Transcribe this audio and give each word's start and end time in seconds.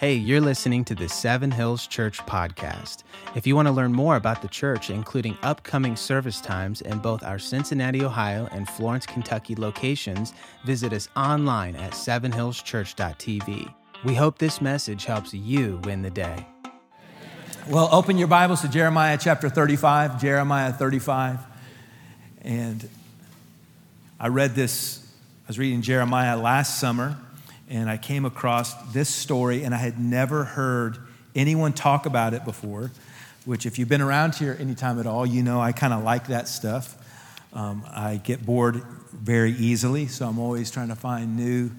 Hey, 0.00 0.14
you're 0.14 0.40
listening 0.40 0.86
to 0.86 0.94
the 0.94 1.10
Seven 1.10 1.50
Hills 1.50 1.86
Church 1.86 2.20
podcast. 2.20 3.02
If 3.34 3.46
you 3.46 3.54
want 3.54 3.68
to 3.68 3.72
learn 3.72 3.92
more 3.92 4.16
about 4.16 4.40
the 4.40 4.48
church, 4.48 4.88
including 4.88 5.36
upcoming 5.42 5.94
service 5.94 6.40
times 6.40 6.80
in 6.80 7.00
both 7.00 7.22
our 7.22 7.38
Cincinnati, 7.38 8.02
Ohio 8.02 8.48
and 8.50 8.66
Florence, 8.66 9.04
Kentucky 9.04 9.54
locations, 9.54 10.32
visit 10.64 10.94
us 10.94 11.10
online 11.16 11.76
at 11.76 11.92
sevenhillschurch.tv. 11.92 13.74
We 14.02 14.14
hope 14.14 14.38
this 14.38 14.62
message 14.62 15.04
helps 15.04 15.34
you 15.34 15.82
win 15.84 16.00
the 16.00 16.08
day. 16.08 16.46
Well, 17.68 17.90
open 17.92 18.16
your 18.16 18.28
Bibles 18.28 18.62
to 18.62 18.68
Jeremiah 18.68 19.18
chapter 19.20 19.50
35, 19.50 20.18
Jeremiah 20.18 20.72
35. 20.72 21.40
And 22.40 22.88
I 24.18 24.28
read 24.28 24.54
this, 24.54 25.06
I 25.44 25.48
was 25.48 25.58
reading 25.58 25.82
Jeremiah 25.82 26.38
last 26.38 26.80
summer, 26.80 27.18
and 27.70 27.88
I 27.88 27.96
came 27.96 28.24
across 28.24 28.74
this 28.92 29.08
story, 29.08 29.62
and 29.62 29.74
I 29.74 29.78
had 29.78 29.98
never 29.98 30.44
heard 30.44 30.98
anyone 31.34 31.72
talk 31.72 32.04
about 32.04 32.34
it 32.34 32.44
before. 32.44 32.90
Which, 33.46 33.64
if 33.64 33.78
you've 33.78 33.88
been 33.88 34.02
around 34.02 34.34
here 34.34 34.56
anytime 34.60 34.98
at 34.98 35.06
all, 35.06 35.24
you 35.24 35.42
know 35.42 35.60
I 35.60 35.72
kind 35.72 35.94
of 35.94 36.02
like 36.02 36.26
that 36.26 36.48
stuff. 36.48 36.96
Um, 37.54 37.84
I 37.90 38.16
get 38.16 38.44
bored 38.44 38.82
very 39.12 39.52
easily, 39.52 40.08
so 40.08 40.28
I'm 40.28 40.38
always 40.38 40.70
trying 40.70 40.88
to 40.88 40.94
find 40.94 41.36
new 41.36 41.70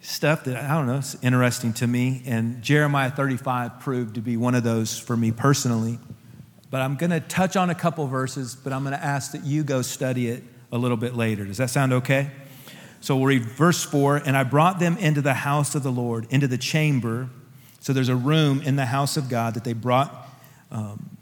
stuff 0.00 0.44
that 0.44 0.56
I 0.56 0.74
don't 0.74 0.86
know, 0.86 0.96
is 0.96 1.16
interesting 1.22 1.72
to 1.74 1.86
me. 1.86 2.22
And 2.26 2.62
Jeremiah 2.62 3.10
35 3.10 3.80
proved 3.80 4.16
to 4.16 4.20
be 4.20 4.36
one 4.36 4.54
of 4.54 4.62
those 4.62 4.98
for 4.98 5.16
me 5.16 5.32
personally. 5.32 5.98
But 6.70 6.82
I'm 6.82 6.96
going 6.96 7.10
to 7.10 7.20
touch 7.20 7.56
on 7.56 7.70
a 7.70 7.74
couple 7.74 8.06
verses, 8.06 8.54
but 8.54 8.72
I'm 8.72 8.82
going 8.82 8.96
to 8.96 9.04
ask 9.04 9.32
that 9.32 9.44
you 9.44 9.62
go 9.62 9.80
study 9.80 10.28
it 10.28 10.42
a 10.72 10.78
little 10.78 10.96
bit 10.96 11.14
later. 11.14 11.44
Does 11.44 11.58
that 11.58 11.70
sound 11.70 11.92
okay? 11.92 12.30
So 13.04 13.16
we'll 13.16 13.26
read 13.26 13.42
verse 13.42 13.84
4 13.84 14.22
And 14.24 14.34
I 14.34 14.44
brought 14.44 14.78
them 14.78 14.96
into 14.96 15.20
the 15.20 15.34
house 15.34 15.74
of 15.74 15.82
the 15.82 15.92
Lord, 15.92 16.26
into 16.30 16.48
the 16.48 16.56
chamber. 16.56 17.28
So 17.80 17.92
there's 17.92 18.08
a 18.08 18.16
room 18.16 18.62
in 18.62 18.76
the 18.76 18.86
house 18.86 19.18
of 19.18 19.28
God 19.28 19.52
that 19.52 19.64
they 19.64 19.74
brought 19.74 20.26
um, 20.70 21.18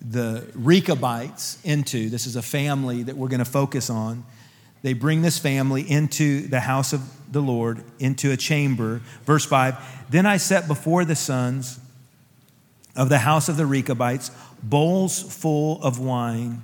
the 0.00 0.46
Rechabites 0.54 1.58
into. 1.64 2.08
This 2.08 2.28
is 2.28 2.36
a 2.36 2.42
family 2.42 3.02
that 3.02 3.16
we're 3.16 3.26
going 3.26 3.40
to 3.40 3.44
focus 3.44 3.90
on. 3.90 4.24
They 4.82 4.92
bring 4.92 5.22
this 5.22 5.36
family 5.36 5.82
into 5.82 6.46
the 6.46 6.60
house 6.60 6.92
of 6.92 7.02
the 7.32 7.40
Lord, 7.40 7.82
into 7.98 8.30
a 8.30 8.36
chamber. 8.36 9.02
Verse 9.24 9.44
5 9.44 10.06
Then 10.10 10.26
I 10.26 10.36
set 10.36 10.68
before 10.68 11.04
the 11.04 11.16
sons 11.16 11.80
of 12.94 13.08
the 13.08 13.18
house 13.18 13.48
of 13.48 13.56
the 13.56 13.66
Rechabites 13.66 14.30
bowls 14.62 15.20
full 15.20 15.82
of 15.82 15.98
wine 15.98 16.62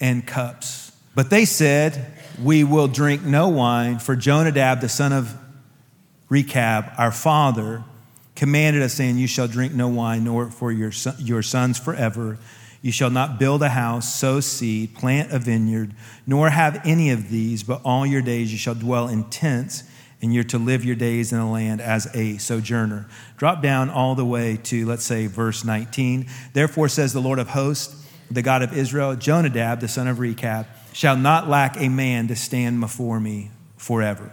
and 0.00 0.26
cups. 0.26 0.89
But 1.14 1.30
they 1.30 1.44
said, 1.44 2.14
We 2.42 2.64
will 2.64 2.88
drink 2.88 3.22
no 3.22 3.48
wine, 3.48 3.98
for 3.98 4.16
Jonadab, 4.16 4.80
the 4.80 4.88
son 4.88 5.12
of 5.12 5.36
Rechab, 6.28 6.92
our 6.96 7.10
father, 7.10 7.82
commanded 8.36 8.82
us, 8.82 8.94
saying, 8.94 9.18
You 9.18 9.26
shall 9.26 9.48
drink 9.48 9.74
no 9.74 9.88
wine, 9.88 10.24
nor 10.24 10.50
for 10.50 10.70
your, 10.70 10.92
son, 10.92 11.16
your 11.18 11.42
sons 11.42 11.78
forever. 11.78 12.38
You 12.82 12.92
shall 12.92 13.10
not 13.10 13.38
build 13.38 13.62
a 13.62 13.68
house, 13.68 14.14
sow 14.14 14.40
seed, 14.40 14.94
plant 14.94 15.32
a 15.32 15.38
vineyard, 15.38 15.94
nor 16.26 16.48
have 16.48 16.80
any 16.86 17.10
of 17.10 17.28
these, 17.28 17.62
but 17.62 17.82
all 17.84 18.06
your 18.06 18.22
days 18.22 18.52
you 18.52 18.58
shall 18.58 18.74
dwell 18.74 19.08
in 19.08 19.24
tents, 19.24 19.84
and 20.22 20.32
you're 20.32 20.44
to 20.44 20.58
live 20.58 20.84
your 20.84 20.96
days 20.96 21.32
in 21.32 21.38
the 21.38 21.44
land 21.44 21.80
as 21.80 22.08
a 22.14 22.38
sojourner. 22.38 23.06
Drop 23.36 23.60
down 23.62 23.90
all 23.90 24.14
the 24.14 24.24
way 24.24 24.58
to, 24.64 24.86
let's 24.86 25.04
say, 25.04 25.26
verse 25.26 25.64
19. 25.64 26.26
Therefore 26.52 26.88
says 26.88 27.12
the 27.12 27.20
Lord 27.20 27.38
of 27.38 27.48
hosts, 27.48 28.06
the 28.30 28.42
God 28.42 28.62
of 28.62 28.74
Israel, 28.74 29.16
Jonadab, 29.16 29.80
the 29.80 29.88
son 29.88 30.06
of 30.06 30.18
Rechab, 30.18 30.66
shall 30.92 31.16
not 31.16 31.48
lack 31.48 31.80
a 31.80 31.88
man 31.88 32.28
to 32.28 32.36
stand 32.36 32.80
before 32.80 33.20
me 33.20 33.50
forever. 33.76 34.30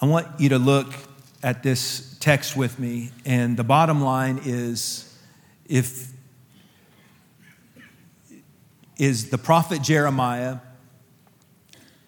I 0.00 0.06
want 0.06 0.26
you 0.38 0.50
to 0.50 0.58
look 0.58 0.92
at 1.42 1.62
this 1.62 2.16
text 2.20 2.56
with 2.56 2.78
me, 2.78 3.10
and 3.24 3.56
the 3.56 3.64
bottom 3.64 4.00
line 4.00 4.40
is 4.44 5.04
if 5.66 6.12
is 8.96 9.30
the 9.30 9.38
prophet 9.38 9.80
Jeremiah 9.80 10.58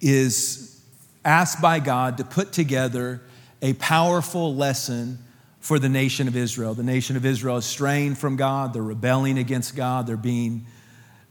is 0.00 0.82
asked 1.24 1.62
by 1.62 1.78
God 1.78 2.18
to 2.18 2.24
put 2.24 2.52
together 2.52 3.22
a 3.62 3.74
powerful 3.74 4.54
lesson 4.54 5.18
for 5.60 5.78
the 5.78 5.88
nation 5.88 6.26
of 6.26 6.36
Israel. 6.36 6.74
The 6.74 6.82
nation 6.82 7.16
of 7.16 7.24
Israel 7.24 7.58
is 7.58 7.66
straying 7.66 8.16
from 8.16 8.36
God, 8.36 8.72
they're 8.72 8.82
rebelling 8.82 9.38
against 9.38 9.76
God, 9.76 10.06
they're 10.06 10.16
being 10.16 10.66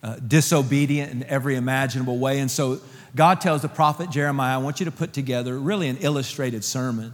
uh, 0.02 0.16
disobedient 0.16 1.12
in 1.12 1.24
every 1.26 1.56
imaginable 1.56 2.18
way. 2.18 2.40
And 2.40 2.50
so 2.50 2.80
God 3.16 3.42
tells 3.42 3.62
the 3.62 3.70
prophet 3.70 4.10
Jeremiah, 4.10 4.56
I 4.56 4.58
want 4.62 4.80
you 4.80 4.86
to 4.86 4.92
put 4.92 5.14
together 5.14 5.58
really 5.58 5.88
an 5.88 5.98
illustrated 5.98 6.64
sermon. 6.64 7.14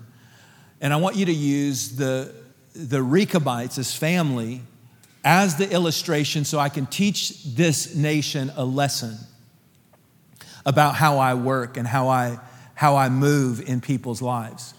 And 0.82 0.94
I 0.94 0.98
want 0.98 1.16
you 1.16 1.26
to 1.26 1.34
use 1.34 1.96
the, 1.96 2.34
the 2.76 3.02
Rechabites, 3.02 3.78
as 3.78 3.96
family, 3.96 4.62
as 5.24 5.56
the 5.56 5.70
illustration 5.72 6.46
so 6.46 6.60
I 6.60 6.70
can 6.70 6.86
teach 6.86 7.44
this 7.44 7.96
nation 7.96 8.52
a 8.56 8.64
lesson 8.64 9.18
about 10.66 10.96
how 10.96 11.18
I 11.18 11.34
work 11.34 11.78
and 11.78 11.88
how 11.88 12.10
I, 12.10 12.40
how 12.76 12.96
I 12.96 13.10
move 13.10 13.68
in 13.68 13.82
people's 13.82 14.22
lives. 14.22 14.74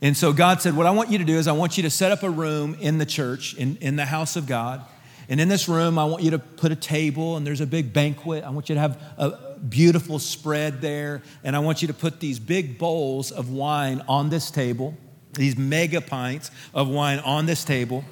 And 0.00 0.16
so 0.16 0.32
God 0.32 0.60
said, 0.60 0.76
What 0.76 0.86
I 0.86 0.90
want 0.90 1.10
you 1.10 1.18
to 1.18 1.24
do 1.24 1.36
is 1.36 1.46
I 1.46 1.52
want 1.52 1.76
you 1.76 1.84
to 1.84 1.90
set 1.90 2.10
up 2.10 2.24
a 2.24 2.30
room 2.30 2.76
in 2.80 2.98
the 2.98 3.06
church, 3.06 3.54
in, 3.54 3.76
in 3.76 3.94
the 3.94 4.04
house 4.04 4.34
of 4.34 4.46
God. 4.46 4.84
And 5.28 5.40
in 5.40 5.48
this 5.48 5.68
room, 5.68 5.98
I 5.98 6.04
want 6.04 6.22
you 6.22 6.32
to 6.32 6.38
put 6.38 6.72
a 6.72 6.76
table, 6.76 7.36
and 7.36 7.46
there's 7.46 7.60
a 7.60 7.66
big 7.66 7.92
banquet. 7.92 8.44
I 8.44 8.50
want 8.50 8.68
you 8.68 8.74
to 8.74 8.80
have 8.80 9.00
a 9.16 9.58
beautiful 9.68 10.18
spread 10.18 10.80
there. 10.80 11.22
And 11.44 11.54
I 11.54 11.60
want 11.60 11.82
you 11.82 11.88
to 11.88 11.94
put 11.94 12.20
these 12.20 12.38
big 12.38 12.78
bowls 12.78 13.30
of 13.30 13.50
wine 13.50 14.02
on 14.08 14.30
this 14.30 14.50
table, 14.50 14.96
these 15.34 15.56
mega 15.56 16.00
pints 16.00 16.50
of 16.74 16.88
wine 16.88 17.20
on 17.20 17.46
this 17.46 17.64
table. 17.64 18.04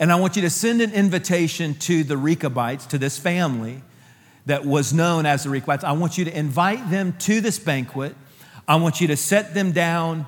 And 0.00 0.10
I 0.10 0.16
want 0.16 0.34
you 0.36 0.42
to 0.42 0.50
send 0.50 0.80
an 0.80 0.92
invitation 0.92 1.74
to 1.74 2.02
the 2.02 2.16
Rechabites, 2.16 2.86
to 2.86 2.98
this 2.98 3.18
family 3.18 3.82
that 4.46 4.64
was 4.64 4.92
known 4.92 5.26
as 5.26 5.44
the 5.44 5.50
Rechabites. 5.50 5.84
I 5.84 5.92
want 5.92 6.18
you 6.18 6.24
to 6.24 6.36
invite 6.36 6.90
them 6.90 7.14
to 7.20 7.40
this 7.40 7.58
banquet. 7.58 8.16
I 8.66 8.76
want 8.76 9.00
you 9.00 9.06
to 9.08 9.16
set 9.16 9.54
them 9.54 9.70
down 9.70 10.26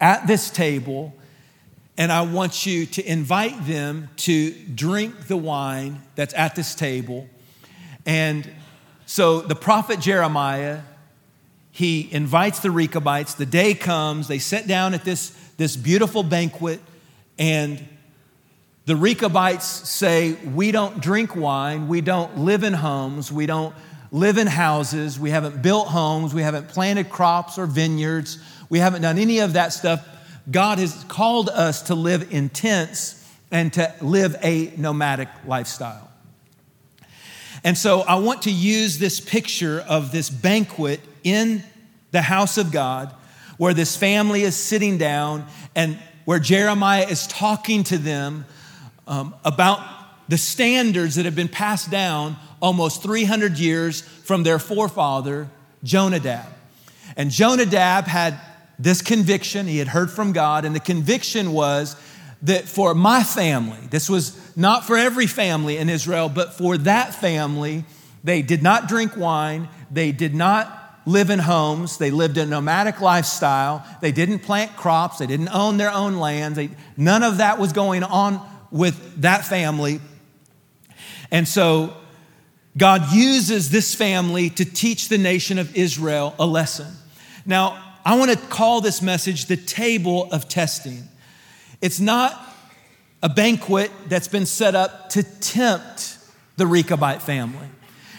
at 0.00 0.26
this 0.26 0.50
table, 0.50 1.14
and 1.98 2.12
I 2.12 2.22
want 2.22 2.66
you 2.66 2.86
to 2.86 3.10
invite 3.10 3.66
them 3.66 4.10
to 4.18 4.52
drink 4.52 5.28
the 5.28 5.36
wine 5.36 6.02
that's 6.14 6.34
at 6.34 6.54
this 6.54 6.74
table. 6.74 7.28
And 8.04 8.48
so 9.06 9.40
the 9.40 9.54
prophet 9.54 10.00
Jeremiah, 10.00 10.80
he 11.70 12.08
invites 12.12 12.60
the 12.60 12.70
Rechabites. 12.70 13.34
The 13.34 13.46
day 13.46 13.74
comes, 13.74 14.28
they 14.28 14.38
sit 14.38 14.66
down 14.66 14.94
at 14.94 15.04
this, 15.04 15.30
this 15.56 15.76
beautiful 15.76 16.22
banquet, 16.22 16.80
and 17.38 17.86
the 18.84 18.96
Rechabites 18.96 19.64
say, 19.64 20.32
We 20.32 20.72
don't 20.72 21.00
drink 21.00 21.34
wine, 21.34 21.88
we 21.88 22.00
don't 22.00 22.38
live 22.38 22.62
in 22.62 22.72
homes, 22.72 23.32
we 23.32 23.46
don't 23.46 23.74
live 24.12 24.38
in 24.38 24.46
houses, 24.46 25.18
we 25.18 25.30
haven't 25.30 25.62
built 25.62 25.88
homes, 25.88 26.32
we 26.32 26.42
haven't 26.42 26.68
planted 26.68 27.10
crops 27.10 27.58
or 27.58 27.66
vineyards, 27.66 28.38
we 28.68 28.78
haven't 28.78 29.02
done 29.02 29.18
any 29.18 29.40
of 29.40 29.54
that 29.54 29.72
stuff. 29.72 30.06
God 30.50 30.78
has 30.78 31.04
called 31.04 31.48
us 31.48 31.82
to 31.82 31.94
live 31.94 32.32
in 32.32 32.48
tents 32.48 33.22
and 33.50 33.72
to 33.74 33.94
live 34.00 34.36
a 34.42 34.72
nomadic 34.76 35.28
lifestyle. 35.46 36.10
And 37.64 37.76
so 37.76 38.00
I 38.02 38.16
want 38.16 38.42
to 38.42 38.50
use 38.50 38.98
this 38.98 39.18
picture 39.18 39.84
of 39.88 40.12
this 40.12 40.30
banquet 40.30 41.00
in 41.24 41.64
the 42.12 42.22
house 42.22 42.58
of 42.58 42.70
God 42.70 43.12
where 43.56 43.74
this 43.74 43.96
family 43.96 44.42
is 44.42 44.54
sitting 44.54 44.98
down 44.98 45.46
and 45.74 45.98
where 46.24 46.38
Jeremiah 46.38 47.06
is 47.08 47.26
talking 47.26 47.82
to 47.84 47.98
them 47.98 48.44
um, 49.06 49.34
about 49.44 49.80
the 50.28 50.38
standards 50.38 51.14
that 51.16 51.24
have 51.24 51.36
been 51.36 51.48
passed 51.48 51.90
down 51.90 52.36
almost 52.60 53.02
300 53.02 53.58
years 53.58 54.00
from 54.00 54.42
their 54.42 54.58
forefather, 54.58 55.48
Jonadab. 55.84 56.46
And 57.16 57.30
Jonadab 57.30 58.04
had 58.04 58.38
this 58.78 59.02
conviction, 59.02 59.66
he 59.66 59.78
had 59.78 59.88
heard 59.88 60.10
from 60.10 60.32
God, 60.32 60.64
and 60.64 60.74
the 60.74 60.80
conviction 60.80 61.52
was 61.52 61.96
that 62.42 62.64
for 62.64 62.94
my 62.94 63.22
family, 63.22 63.78
this 63.90 64.10
was 64.10 64.38
not 64.56 64.84
for 64.84 64.96
every 64.96 65.26
family 65.26 65.78
in 65.78 65.88
Israel, 65.88 66.28
but 66.28 66.52
for 66.52 66.76
that 66.78 67.14
family, 67.14 67.84
they 68.22 68.42
did 68.42 68.62
not 68.62 68.88
drink 68.88 69.16
wine, 69.16 69.68
they 69.90 70.12
did 70.12 70.34
not 70.34 71.00
live 71.06 71.30
in 71.30 71.38
homes, 71.38 71.98
they 71.98 72.10
lived 72.10 72.36
a 72.36 72.44
nomadic 72.44 73.00
lifestyle, 73.00 73.86
they 74.00 74.12
didn't 74.12 74.40
plant 74.40 74.76
crops, 74.76 75.18
they 75.18 75.26
didn't 75.26 75.48
own 75.48 75.76
their 75.76 75.90
own 75.90 76.16
lands, 76.16 76.56
they, 76.56 76.68
none 76.96 77.22
of 77.22 77.38
that 77.38 77.58
was 77.58 77.72
going 77.72 78.02
on 78.02 78.46
with 78.70 79.22
that 79.22 79.44
family. 79.44 80.00
And 81.30 81.46
so 81.46 81.96
God 82.76 83.12
uses 83.12 83.70
this 83.70 83.94
family 83.94 84.50
to 84.50 84.64
teach 84.64 85.08
the 85.08 85.18
nation 85.18 85.58
of 85.58 85.74
Israel 85.76 86.34
a 86.38 86.46
lesson. 86.46 86.92
Now, 87.46 87.85
I 88.06 88.14
want 88.14 88.30
to 88.30 88.36
call 88.36 88.80
this 88.80 89.02
message 89.02 89.46
the 89.46 89.56
table 89.56 90.28
of 90.30 90.48
testing. 90.48 91.08
It's 91.82 91.98
not 91.98 92.40
a 93.20 93.28
banquet 93.28 93.90
that's 94.06 94.28
been 94.28 94.46
set 94.46 94.76
up 94.76 95.08
to 95.08 95.24
tempt 95.24 96.16
the 96.56 96.66
Rechabite 96.66 97.20
family. 97.20 97.66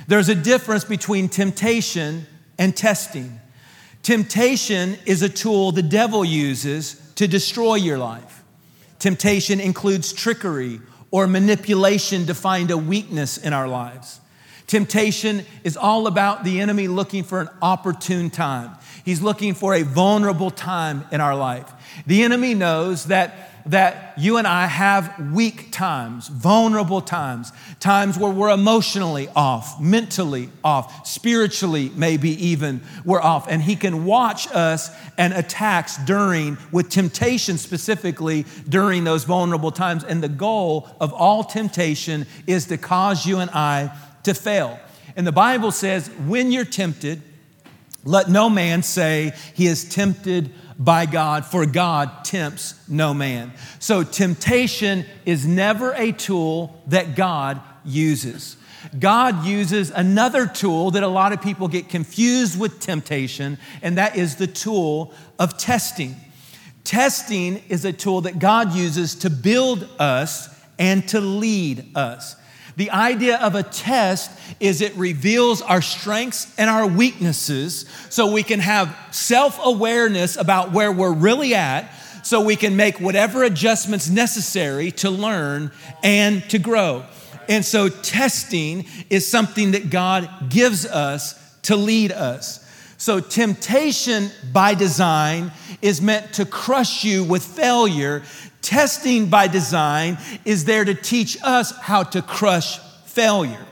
There's 0.05 0.27
a 0.27 0.35
difference 0.35 0.83
between 0.83 1.29
temptation 1.29 2.27
and 2.59 2.75
testing. 2.75 3.39
Temptation 4.03 4.97
is 5.05 5.21
a 5.21 5.29
tool 5.29 5.71
the 5.71 5.83
devil 5.83 6.25
uses 6.25 7.01
to 7.15 7.25
destroy 7.25 7.75
your 7.75 7.97
life. 7.97 8.43
Temptation 8.99 9.61
includes 9.61 10.11
trickery 10.11 10.81
or 11.11 11.27
manipulation 11.27 12.25
to 12.25 12.33
find 12.33 12.71
a 12.71 12.77
weakness 12.77 13.37
in 13.37 13.53
our 13.53 13.69
lives. 13.69 14.19
Temptation 14.67 15.45
is 15.63 15.77
all 15.77 16.07
about 16.07 16.43
the 16.43 16.59
enemy 16.59 16.87
looking 16.87 17.23
for 17.23 17.39
an 17.39 17.49
opportune 17.61 18.29
time. 18.29 18.75
He's 19.05 19.21
looking 19.21 19.53
for 19.53 19.73
a 19.73 19.83
vulnerable 19.83 20.51
time 20.51 21.05
in 21.11 21.21
our 21.21 21.35
life. 21.35 21.71
The 22.05 22.23
enemy 22.23 22.53
knows 22.53 23.05
that 23.05 23.47
that 23.67 24.13
you 24.17 24.37
and 24.37 24.47
I 24.47 24.65
have 24.65 25.33
weak 25.33 25.71
times, 25.71 26.29
vulnerable 26.29 27.01
times, 27.01 27.51
times 27.79 28.17
where 28.17 28.31
we're 28.31 28.49
emotionally 28.49 29.27
off, 29.35 29.79
mentally 29.81 30.49
off, 30.63 31.05
spiritually, 31.05 31.91
maybe 31.95 32.29
even 32.47 32.81
we're 33.03 33.21
off. 33.21 33.47
And 33.49 33.61
He 33.61 33.75
can 33.75 34.05
watch 34.05 34.47
us 34.53 34.89
and 35.17 35.33
attacks 35.33 35.97
during, 36.05 36.57
with 36.71 36.89
temptation 36.89 37.57
specifically, 37.57 38.45
during 38.67 39.03
those 39.03 39.25
vulnerable 39.25 39.71
times. 39.71 40.03
And 40.03 40.23
the 40.23 40.29
goal 40.29 40.87
of 40.99 41.13
all 41.13 41.43
temptation 41.43 42.25
is 42.47 42.65
to 42.67 42.77
cause 42.77 43.25
you 43.25 43.39
and 43.39 43.51
I 43.51 43.91
to 44.27 44.33
fail. 44.33 44.79
And 45.15 45.25
the 45.25 45.31
Bible 45.31 45.71
says, 45.71 46.09
when 46.27 46.51
you're 46.51 46.65
tempted, 46.65 47.21
let 48.03 48.29
no 48.29 48.49
man 48.49 48.83
say 48.83 49.33
he 49.53 49.67
is 49.67 49.89
tempted 49.89 50.51
by 50.77 51.05
God, 51.05 51.43
for 51.43 51.65
God 51.65 52.23
tempts 52.23 52.75
no 52.87 53.13
man. 53.13 53.51
So, 53.79 54.03
temptation 54.03 55.05
is 55.25 55.47
never 55.47 55.91
a 55.93 56.11
tool 56.11 56.81
that 56.87 57.15
God 57.15 57.59
uses. 57.83 58.57
God 58.97 59.43
uses 59.43 59.89
another 59.89 60.45
tool 60.45 60.91
that 60.91 61.03
a 61.03 61.07
lot 61.07 61.33
of 61.33 61.41
people 61.41 61.67
get 61.67 61.89
confused 61.89 62.59
with 62.59 62.79
temptation, 62.79 63.57
and 63.81 63.97
that 63.97 64.15
is 64.15 64.35
the 64.35 64.47
tool 64.47 65.13
of 65.39 65.57
testing. 65.57 66.15
Testing 66.83 67.63
is 67.69 67.83
a 67.83 67.91
tool 67.91 68.21
that 68.21 68.39
God 68.39 68.73
uses 68.73 69.15
to 69.15 69.29
build 69.29 69.89
us 69.99 70.47
and 70.77 71.07
to 71.09 71.19
lead 71.19 71.85
us. 71.95 72.35
The 72.77 72.91
idea 72.91 73.37
of 73.37 73.55
a 73.55 73.63
test 73.63 74.29
is 74.59 74.81
it 74.81 74.95
reveals 74.95 75.63
our 75.63 75.81
strengths 75.81 76.53
and 76.59 76.69
our 76.69 76.85
weaknesses 76.85 77.87
so 78.09 78.31
we 78.31 78.43
can 78.43 78.59
have 78.59 78.95
self 79.09 79.59
awareness 79.63 80.37
about 80.37 80.71
where 80.71 80.91
we're 80.91 81.11
really 81.11 81.55
at 81.55 81.91
so 82.21 82.41
we 82.41 82.55
can 82.55 82.75
make 82.75 82.99
whatever 82.99 83.43
adjustments 83.43 84.09
necessary 84.09 84.91
to 84.91 85.09
learn 85.09 85.71
and 86.03 86.47
to 86.51 86.59
grow. 86.59 87.03
And 87.49 87.65
so, 87.65 87.89
testing 87.89 88.85
is 89.09 89.27
something 89.27 89.71
that 89.71 89.89
God 89.89 90.29
gives 90.49 90.85
us 90.85 91.33
to 91.63 91.75
lead 91.75 92.11
us. 92.11 92.63
So, 92.97 93.19
temptation 93.19 94.31
by 94.51 94.73
design 94.73 95.51
is 95.81 96.01
meant 96.01 96.33
to 96.33 96.45
crush 96.45 97.03
you 97.03 97.23
with 97.23 97.43
failure 97.43 98.23
Testing 98.67 99.27
by 99.27 99.47
design 99.47 100.17
is 100.43 100.65
there 100.65 100.83
to 100.83 100.93
teach 100.93 101.37
us 101.41 101.71
how 101.79 102.03
to 102.03 102.21
crush 102.21 102.79
failure. 103.05 103.65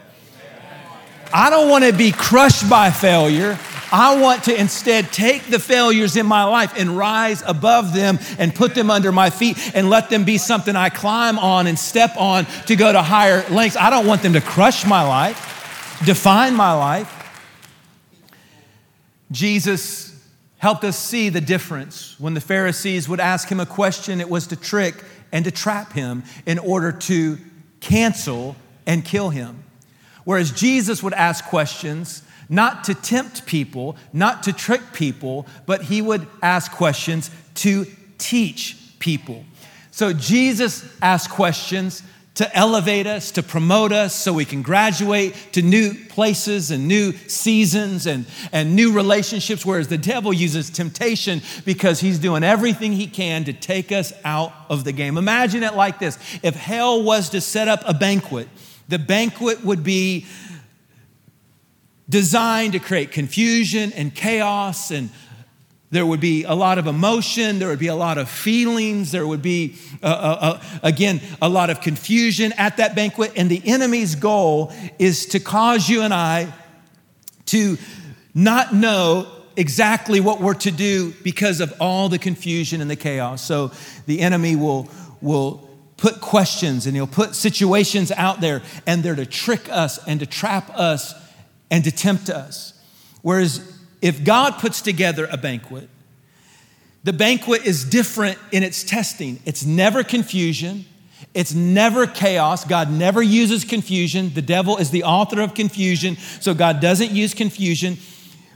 I 1.34 1.50
don't 1.50 1.70
want 1.70 1.84
to 1.84 1.92
be 1.92 2.14
crushed 2.14 2.70
by 2.70 2.92
failure. 2.92 3.60
I 3.92 4.22
want 4.22 4.46
to 4.46 4.58
instead 4.58 5.12
take 5.12 5.48
the 5.48 5.60
failures 5.60 6.16
in 6.16 6.26
my 6.26 6.46
life 6.46 6.74
and 6.78 6.96
rise 6.98 7.44
above 7.46 7.94
them 7.94 8.20
and 8.40 8.56
put 8.56 8.74
them 8.74 8.90
under 8.90 9.12
my 9.12 9.30
feet 9.32 9.58
and 9.76 9.90
let 9.90 10.10
them 10.10 10.24
be 10.24 10.38
something 10.38 10.78
I 10.78 10.88
climb 10.88 11.38
on 11.40 11.68
and 11.68 11.78
step 11.78 12.16
on 12.16 12.46
to 12.68 12.78
go 12.78 12.90
to 12.90 13.02
higher 13.02 13.46
lengths. 13.50 13.76
I 13.76 13.90
don't 13.90 14.08
want 14.08 14.22
them 14.22 14.32
to 14.32 14.42
crush 14.42 14.86
my 14.86 15.06
life, 15.06 16.00
define 16.06 16.56
my 16.56 16.72
life. 16.72 17.15
Jesus 19.36 20.18
helped 20.60 20.86
us 20.86 20.98
see 20.98 21.28
the 21.28 21.42
difference. 21.42 22.18
When 22.22 22.36
the 22.36 22.42
Pharisees 22.42 23.10
would 23.10 23.20
ask 23.20 23.50
him 23.50 23.60
a 23.60 23.66
question, 23.66 24.22
it 24.22 24.30
was 24.30 24.48
to 24.48 24.56
trick 24.56 25.04
and 25.34 25.44
to 25.44 25.52
trap 25.52 25.92
him 25.92 26.24
in 26.46 26.58
order 26.58 26.94
to 26.94 27.38
cancel 27.82 28.56
and 28.88 29.04
kill 29.04 29.32
him. 29.32 29.66
Whereas 30.24 30.52
Jesus 30.52 31.04
would 31.04 31.14
ask 31.14 31.44
questions 31.44 32.24
not 32.48 32.86
to 32.86 32.94
tempt 32.94 33.46
people, 33.46 33.98
not 34.14 34.44
to 34.44 34.54
trick 34.54 34.94
people, 34.94 35.48
but 35.66 35.82
he 35.82 36.02
would 36.02 36.26
ask 36.42 36.72
questions 36.72 37.30
to 37.56 37.86
teach 38.18 38.78
people. 39.00 39.44
So 39.92 40.14
Jesus 40.14 40.88
asked 41.02 41.30
questions 41.30 42.04
to 42.36 42.56
elevate 42.56 43.08
us, 43.08 43.32
to 43.32 43.42
promote 43.42 43.94
us 43.94 44.14
so 44.14 44.34
we 44.34 44.44
can 44.44 44.62
graduate 44.62 45.34
to 45.54 45.62
new 45.62 45.94
places 45.94 46.70
and 46.70 46.88
new 46.88 47.14
seasons 47.14 48.06
and, 48.06 48.26
and 48.52 48.76
new 48.76 48.92
relationships. 48.92 49.66
Whereas 49.66 49.88
the 49.88 49.98
devil 49.98 50.34
uses 50.34 50.70
temptation 50.70 51.42
because 51.64 52.02
he's 52.02 52.20
doing 52.20 52.44
everything 52.44 52.92
he 52.92 53.08
can 53.08 53.46
to 53.46 53.54
take 53.54 53.92
us 53.92 54.12
out 54.26 54.54
of 54.70 54.84
the 54.84 54.92
game. 54.92 55.18
Imagine 55.18 55.64
it 55.64 55.76
like 55.76 55.98
this 55.98 56.20
if 56.44 56.56
hell 56.56 57.02
was 57.02 57.30
to 57.30 57.40
set 57.40 57.70
up 57.70 57.82
a 57.86 57.94
banquet, 57.94 58.50
the 58.90 59.00
banquet 59.00 59.64
would 59.64 59.84
be 59.84 60.26
designed 62.10 62.74
to 62.74 62.80
create 62.80 63.12
confusion 63.12 63.94
and 63.94 64.14
chaos 64.14 64.92
and 64.92 65.10
there 65.92 66.06
would 66.06 66.20
be 66.20 66.44
a 66.44 66.54
lot 66.54 66.78
of 66.78 66.88
emotion. 66.88 67.60
There 67.60 67.68
would 67.68 67.80
be 67.80 67.88
a 67.88 67.96
lot 67.96 68.18
of 68.18 68.30
feelings. 68.30 69.12
There 69.12 69.26
would 69.26 69.42
be, 69.42 69.76
uh, 70.02 70.08
uh, 70.08 70.38
uh, 70.42 70.80
again, 70.84 71.22
a 71.42 71.48
lot 71.48 71.70
of 71.70 71.80
confusion 71.80 72.54
at 72.58 72.78
that 72.78 72.96
banquet. 72.96 73.34
And 73.36 73.50
the 73.50 73.62
enemy's 73.66 74.16
goal 74.16 74.74
is 75.00 75.28
to 75.28 75.40
cause 75.40 75.88
you 75.88 76.02
and 76.02 76.14
I 76.14 76.52
to 77.48 77.78
not 78.34 78.74
know 78.74 79.32
exactly 79.56 80.20
what 80.20 80.42
we're 80.42 80.56
to 80.56 80.72
do 80.72 81.14
because 81.24 81.62
of 81.62 81.74
all 81.80 82.10
the 82.10 82.20
confusion 82.20 82.82
and 82.82 82.90
the 82.90 82.96
chaos. 82.96 83.42
So 83.44 83.72
the 84.06 84.20
enemy 84.22 84.56
will, 84.56 84.90
will 85.22 85.70
put 85.98 86.20
questions 86.20 86.88
and 86.88 86.96
he'll 86.96 87.08
put 87.08 87.36
situations 87.36 88.12
out 88.12 88.42
there, 88.42 88.62
and 88.86 89.04
they're 89.04 89.16
to 89.16 89.26
trick 89.26 89.70
us 89.70 90.06
and 90.08 90.20
to 90.20 90.26
trap 90.26 90.70
us 90.78 91.14
and 91.72 91.84
to 91.84 91.92
tempt 91.92 92.30
us. 92.30 92.74
Whereas 93.22 93.75
if 94.02 94.24
God 94.24 94.60
puts 94.60 94.82
together 94.82 95.28
a 95.32 95.38
banquet, 95.38 95.90
the 97.04 97.14
banquet 97.14 97.66
is 97.66 97.86
different 97.86 98.40
in 98.52 98.64
its 98.64 98.84
testing. 98.84 99.40
It's 99.46 99.66
never 99.66 100.04
confusion. 100.04 100.86
It's 101.34 101.54
never 101.54 102.08
chaos. 102.08 102.66
God 102.66 102.90
never 102.90 103.22
uses 103.22 103.64
confusion. 103.64 104.34
The 104.34 104.42
devil 104.42 104.78
is 104.78 104.90
the 104.90 105.04
author 105.04 105.42
of 105.42 105.54
confusion, 105.54 106.18
so 106.40 106.54
God 106.54 106.80
doesn't 106.80 107.12
use 107.12 107.34
confusion. 107.34 107.98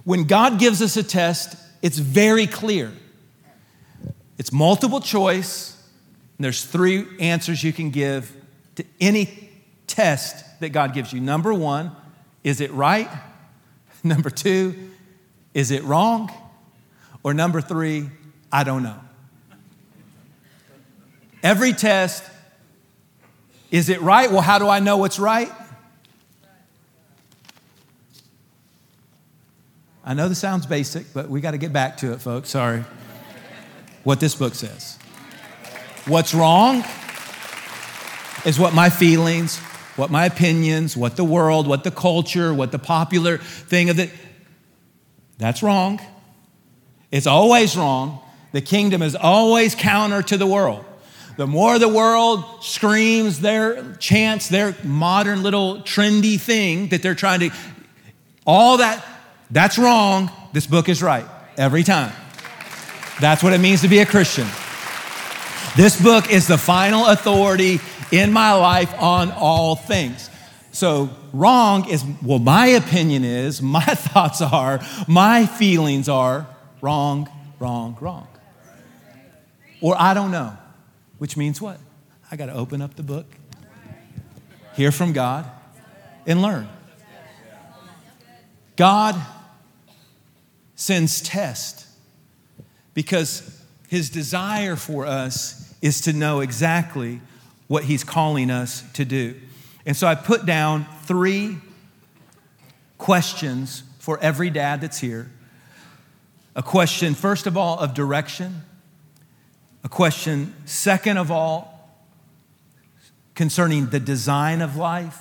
When 0.04 0.24
God 0.24 0.60
gives 0.60 0.82
us 0.82 0.98
a 0.98 1.04
test, 1.04 1.56
it's 1.82 2.00
very 2.00 2.48
clear. 2.48 2.92
It's 4.38 4.52
multiple 4.52 5.02
choice. 5.02 5.76
and 6.38 6.46
there's 6.46 6.64
three 6.64 7.06
answers 7.20 7.64
you 7.64 7.74
can 7.74 7.90
give 7.92 8.36
to 8.76 8.86
any 9.00 9.50
test 9.86 10.60
that 10.62 10.70
God 10.70 10.94
gives 10.94 11.14
you. 11.14 11.20
Number 11.20 11.54
one, 11.54 11.92
is 12.44 12.62
it 12.62 12.72
right? 12.72 13.10
Number 14.04 14.30
two, 14.30 14.89
is 15.60 15.72
it 15.72 15.84
wrong? 15.84 16.32
Or 17.22 17.34
number 17.34 17.60
three, 17.60 18.10
I 18.50 18.64
don't 18.64 18.82
know. 18.82 18.98
Every 21.44 21.74
test, 21.74 22.24
is 23.70 23.90
it 23.90 24.02
right? 24.02 24.32
Well, 24.32 24.40
how 24.40 24.58
do 24.58 24.70
I 24.70 24.80
know 24.80 24.96
what's 24.96 25.20
right? 25.20 25.52
I 30.06 30.14
know 30.14 30.30
this 30.30 30.40
sounds 30.40 30.66
basic, 30.66 31.14
but 31.14 31.30
we 31.30 31.42
got 31.42 31.52
to 31.52 31.58
get 31.58 31.74
back 31.74 31.98
to 31.98 32.14
it, 32.14 32.22
folks. 32.22 32.50
Sorry. 32.50 32.86
What 34.06 34.22
this 34.22 34.36
book 34.36 34.56
says. 34.56 34.98
What's 36.08 36.34
wrong 36.34 36.86
is 38.46 38.58
what 38.58 38.74
my 38.74 38.90
feelings, 38.90 39.58
what 39.98 40.10
my 40.10 40.26
opinions, 40.26 40.96
what 40.96 41.18
the 41.18 41.26
world, 41.26 41.68
what 41.68 41.84
the 41.84 41.92
culture, 41.92 42.54
what 42.54 42.72
the 42.72 42.80
popular 42.80 43.40
thing 43.40 43.90
of 43.90 43.98
the 43.98 44.10
that's 45.40 45.64
wrong. 45.64 46.00
It's 47.12 47.26
always 47.26 47.76
wrong. 47.76 48.20
The 48.52 48.62
kingdom 48.62 49.02
is 49.02 49.16
always 49.16 49.74
counter 49.74 50.22
to 50.22 50.38
the 50.38 50.46
world. 50.46 50.86
The 51.38 51.48
more 51.48 51.80
the 51.80 51.88
world 51.88 52.44
screams 52.62 53.40
their 53.40 53.94
chants, 53.96 54.50
their 54.50 54.76
modern 54.84 55.42
little 55.42 55.78
trendy 55.78 56.40
thing 56.40 56.90
that 56.90 57.02
they're 57.02 57.16
trying 57.16 57.40
to, 57.40 57.52
all 58.46 58.78
that, 58.78 59.04
that's 59.50 59.78
wrong. 59.78 60.30
This 60.52 60.68
book 60.68 60.90
is 60.90 61.02
right 61.02 61.26
every 61.58 61.84
time. 61.84 62.12
That's 63.22 63.42
what 63.42 63.54
it 63.54 63.60
means 63.60 63.82
to 63.82 63.88
be 63.88 64.00
a 64.00 64.06
Christian. 64.06 64.48
This 65.78 66.02
book 66.02 66.30
is 66.30 66.48
the 66.48 66.58
final 66.58 67.06
authority 67.06 67.80
in 68.12 68.34
my 68.34 68.54
life 68.54 68.94
on 69.02 69.32
all 69.32 69.76
things. 69.78 70.30
So, 70.72 71.10
wrong 71.34 71.90
is, 71.90 72.04
well, 72.22 72.40
my 72.40 72.68
opinion 72.68 73.24
is, 73.24 73.62
my 73.80 73.84
thoughts 73.84 74.42
are, 74.42 74.80
my 75.08 75.46
feelings 75.46 76.10
are 76.10 76.48
wrong, 76.82 77.30
wrong, 77.60 77.98
wrong. 78.00 78.28
Or 79.82 79.96
I 79.98 80.14
don't 80.14 80.32
know, 80.32 80.58
which 81.18 81.38
means 81.38 81.62
what? 81.62 81.80
I 82.32 82.36
got 82.36 82.48
to 82.48 82.54
open 82.54 82.82
up 82.82 82.96
the 82.96 83.04
book, 83.04 83.26
hear 84.76 84.92
from 84.92 85.14
God, 85.14 85.50
and 86.28 86.42
learn. 86.42 86.68
God 88.76 89.16
sends 90.76 91.22
tests 91.22 91.86
because 92.94 93.62
His 93.88 94.10
desire 94.10 94.76
for 94.76 95.06
us 95.06 95.74
is 95.82 96.02
to 96.02 96.14
know 96.14 96.40
exactly 96.40 97.22
what 97.68 97.86
He's 97.86 98.04
calling 98.04 98.52
us 98.52 98.84
to 98.94 99.06
do. 99.06 99.36
And 99.86 99.96
so 99.96 100.08
I 100.08 100.16
put 100.16 100.46
down 100.46 100.86
three 101.04 101.58
questions 102.98 103.84
for 104.00 104.20
every 104.20 104.50
dad 104.50 104.82
that's 104.82 105.00
here. 105.00 105.32
A 106.56 106.64
question, 106.64 107.16
first 107.16 107.48
of 107.48 107.56
all, 107.58 107.80
of 107.80 107.94
direction. 107.94 108.64
A 109.84 109.90
question, 109.90 110.54
second 110.66 111.18
of 111.18 111.32
all, 111.32 111.90
concerning 113.34 113.88
the 113.88 114.00
design 114.00 114.62
of 114.62 114.76
life. 114.76 115.20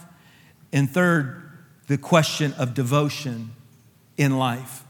And 0.72 0.90
third, 0.90 1.42
the 1.86 1.98
question 1.98 2.52
of 2.54 2.74
devotion 2.74 3.52
in 4.16 4.36
life. 4.36 4.84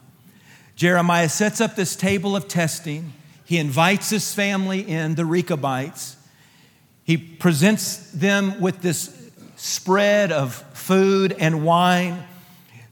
Jeremiah 0.75 1.29
sets 1.29 1.61
up 1.61 1.77
this 1.77 1.97
table 1.97 2.35
of 2.35 2.49
testing. 2.49 3.13
He 3.45 3.59
invites 3.59 4.11
his 4.11 4.33
family 4.33 4.81
in, 4.81 5.17
the 5.17 5.25
Rechabites. 5.25 6.17
He 7.05 7.17
presents 7.17 8.11
them 8.13 8.61
with 8.61 8.81
this 8.81 9.18
spread 9.59 10.31
of 10.31 10.55
food 10.73 11.35
and 11.38 11.65
wine. 11.65 12.25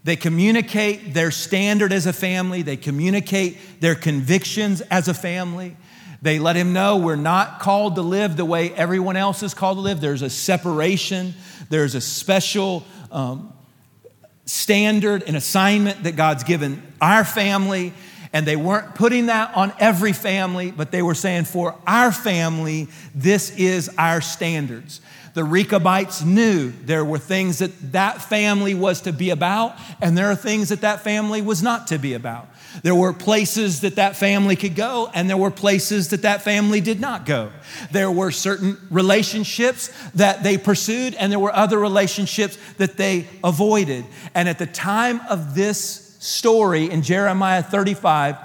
They 0.04 0.16
communicate 0.16 1.14
their 1.14 1.30
standard 1.30 1.92
as 1.92 2.06
a 2.06 2.12
family, 2.12 2.62
they 2.62 2.76
communicate 2.76 3.80
their 3.80 3.94
convictions 3.94 4.80
as 4.82 5.08
a 5.08 5.14
family. 5.14 5.76
They 6.22 6.38
let 6.38 6.56
him 6.56 6.72
know 6.72 6.96
we're 6.96 7.14
not 7.14 7.60
called 7.60 7.94
to 7.96 8.02
live 8.02 8.36
the 8.36 8.44
way 8.44 8.72
everyone 8.72 9.16
else 9.16 9.42
is 9.42 9.54
called 9.54 9.78
to 9.78 9.82
live. 9.82 10.00
There's 10.00 10.22
a 10.22 10.30
separation, 10.30 11.34
there's 11.68 11.94
a 11.94 12.00
special 12.00 12.84
um, 13.12 13.52
standard 14.44 15.22
and 15.24 15.36
assignment 15.36 16.02
that 16.04 16.16
God's 16.16 16.42
given 16.42 16.82
our 17.00 17.24
family. 17.24 17.92
And 18.32 18.44
they 18.44 18.56
weren't 18.56 18.94
putting 18.94 19.26
that 19.26 19.54
on 19.56 19.72
every 19.78 20.12
family, 20.12 20.70
but 20.70 20.90
they 20.90 21.00
were 21.00 21.14
saying, 21.14 21.44
for 21.44 21.74
our 21.86 22.12
family, 22.12 22.88
this 23.14 23.50
is 23.56 23.88
our 23.96 24.20
standards. 24.20 25.00
The 25.36 25.44
Rechabites 25.44 26.24
knew 26.24 26.72
there 26.86 27.04
were 27.04 27.18
things 27.18 27.58
that 27.58 27.92
that 27.92 28.22
family 28.22 28.72
was 28.72 29.02
to 29.02 29.12
be 29.12 29.28
about, 29.28 29.76
and 30.00 30.16
there 30.16 30.30
are 30.30 30.34
things 30.34 30.70
that 30.70 30.80
that 30.80 31.02
family 31.02 31.42
was 31.42 31.62
not 31.62 31.88
to 31.88 31.98
be 31.98 32.14
about. 32.14 32.48
There 32.82 32.94
were 32.94 33.12
places 33.12 33.82
that 33.82 33.96
that 33.96 34.16
family 34.16 34.56
could 34.56 34.74
go, 34.74 35.10
and 35.12 35.28
there 35.28 35.36
were 35.36 35.50
places 35.50 36.08
that 36.08 36.22
that 36.22 36.40
family 36.40 36.80
did 36.80 37.00
not 37.00 37.26
go. 37.26 37.52
There 37.90 38.10
were 38.10 38.30
certain 38.30 38.78
relationships 38.90 39.92
that 40.14 40.42
they 40.42 40.56
pursued, 40.56 41.14
and 41.16 41.30
there 41.30 41.38
were 41.38 41.54
other 41.54 41.78
relationships 41.78 42.56
that 42.78 42.96
they 42.96 43.26
avoided. 43.44 44.06
And 44.34 44.48
at 44.48 44.58
the 44.58 44.64
time 44.64 45.20
of 45.28 45.54
this 45.54 46.16
story 46.18 46.90
in 46.90 47.02
Jeremiah 47.02 47.62
35, 47.62 48.38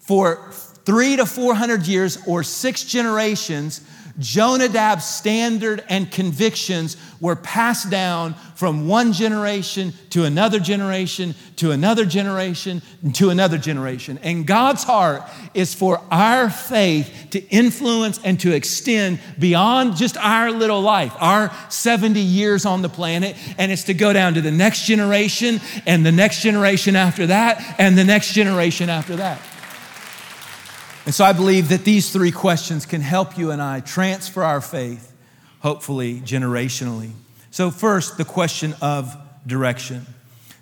for 0.00 0.50
three 0.84 1.16
to 1.16 1.24
400 1.24 1.86
years 1.86 2.18
or 2.26 2.42
six 2.42 2.84
generations, 2.84 3.80
Jonadab's 4.18 5.04
standard 5.04 5.82
and 5.88 6.10
convictions 6.10 6.96
were 7.20 7.34
passed 7.34 7.90
down 7.90 8.34
from 8.54 8.86
one 8.86 9.12
generation 9.12 9.92
to 10.10 10.24
another 10.24 10.60
generation 10.60 11.34
to 11.56 11.72
another 11.72 12.04
generation 12.04 12.80
to 13.14 13.30
another 13.30 13.58
generation. 13.58 14.18
And 14.22 14.46
God's 14.46 14.84
heart 14.84 15.22
is 15.52 15.74
for 15.74 16.00
our 16.10 16.48
faith 16.48 17.28
to 17.30 17.40
influence 17.48 18.20
and 18.24 18.38
to 18.40 18.52
extend 18.52 19.18
beyond 19.38 19.96
just 19.96 20.16
our 20.16 20.52
little 20.52 20.80
life, 20.80 21.12
our 21.18 21.52
70 21.68 22.20
years 22.20 22.64
on 22.64 22.82
the 22.82 22.88
planet, 22.88 23.36
and 23.58 23.72
it's 23.72 23.84
to 23.84 23.94
go 23.94 24.12
down 24.12 24.34
to 24.34 24.40
the 24.40 24.52
next 24.52 24.84
generation 24.84 25.60
and 25.86 26.06
the 26.06 26.12
next 26.12 26.40
generation 26.42 26.94
after 26.94 27.26
that 27.26 27.76
and 27.78 27.98
the 27.98 28.04
next 28.04 28.32
generation 28.32 28.88
after 28.88 29.16
that. 29.16 29.40
And 31.06 31.14
so 31.14 31.22
I 31.24 31.34
believe 31.34 31.68
that 31.68 31.84
these 31.84 32.10
three 32.10 32.32
questions 32.32 32.86
can 32.86 33.02
help 33.02 33.36
you 33.36 33.50
and 33.50 33.60
I 33.60 33.80
transfer 33.80 34.42
our 34.42 34.62
faith, 34.62 35.12
hopefully 35.60 36.20
generationally. 36.20 37.12
So, 37.50 37.70
first, 37.70 38.16
the 38.16 38.24
question 38.24 38.74
of 38.80 39.14
direction. 39.46 40.06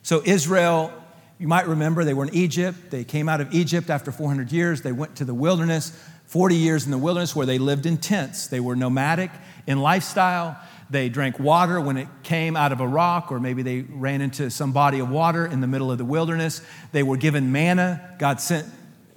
So, 0.03 0.21
Israel, 0.25 0.93
you 1.39 1.47
might 1.47 1.69
remember, 1.69 2.05
they 2.05 2.13
were 2.13 2.25
in 2.27 2.35
Egypt. 2.35 2.91
They 2.91 3.05
came 3.05 3.29
out 3.29 3.41
of 3.41 3.55
Egypt 3.55 3.89
after 3.89 4.11
400 4.11 4.51
years. 4.51 4.83
They 4.83 4.93
went 4.93 5.17
to 5.17 5.25
the 5.25 5.33
wilderness, 5.33 5.97
40 6.27 6.57
years 6.57 6.85
in 6.85 6.91
the 6.91 6.99
wilderness 6.99 7.37
where 7.37 7.47
they 7.47 7.59
lived 7.59 7.87
in 7.87 7.97
tents. 7.97 8.49
They 8.49 8.61
were 8.61 8.75
nomadic 8.75 9.31
in 9.69 9.81
lifestyle. 9.81 10.59
They 10.91 11.09
drank 11.09 11.39
water 11.39 11.81
when 11.81 11.97
it 11.97 12.09
came 12.25 12.57
out 12.57 12.73
of 12.73 12.81
a 12.81 12.87
rock, 12.87 13.31
or 13.31 13.39
maybe 13.39 13.63
they 13.63 13.83
ran 13.83 14.21
into 14.21 14.51
some 14.51 14.73
body 14.73 14.99
of 14.99 15.09
water 15.09 15.47
in 15.47 15.61
the 15.61 15.67
middle 15.69 15.91
of 15.91 15.99
the 15.99 16.05
wilderness. 16.05 16.61
They 16.91 17.05
were 17.05 17.17
given 17.17 17.53
manna. 17.53 18.17
God 18.19 18.41
sent 18.41 18.67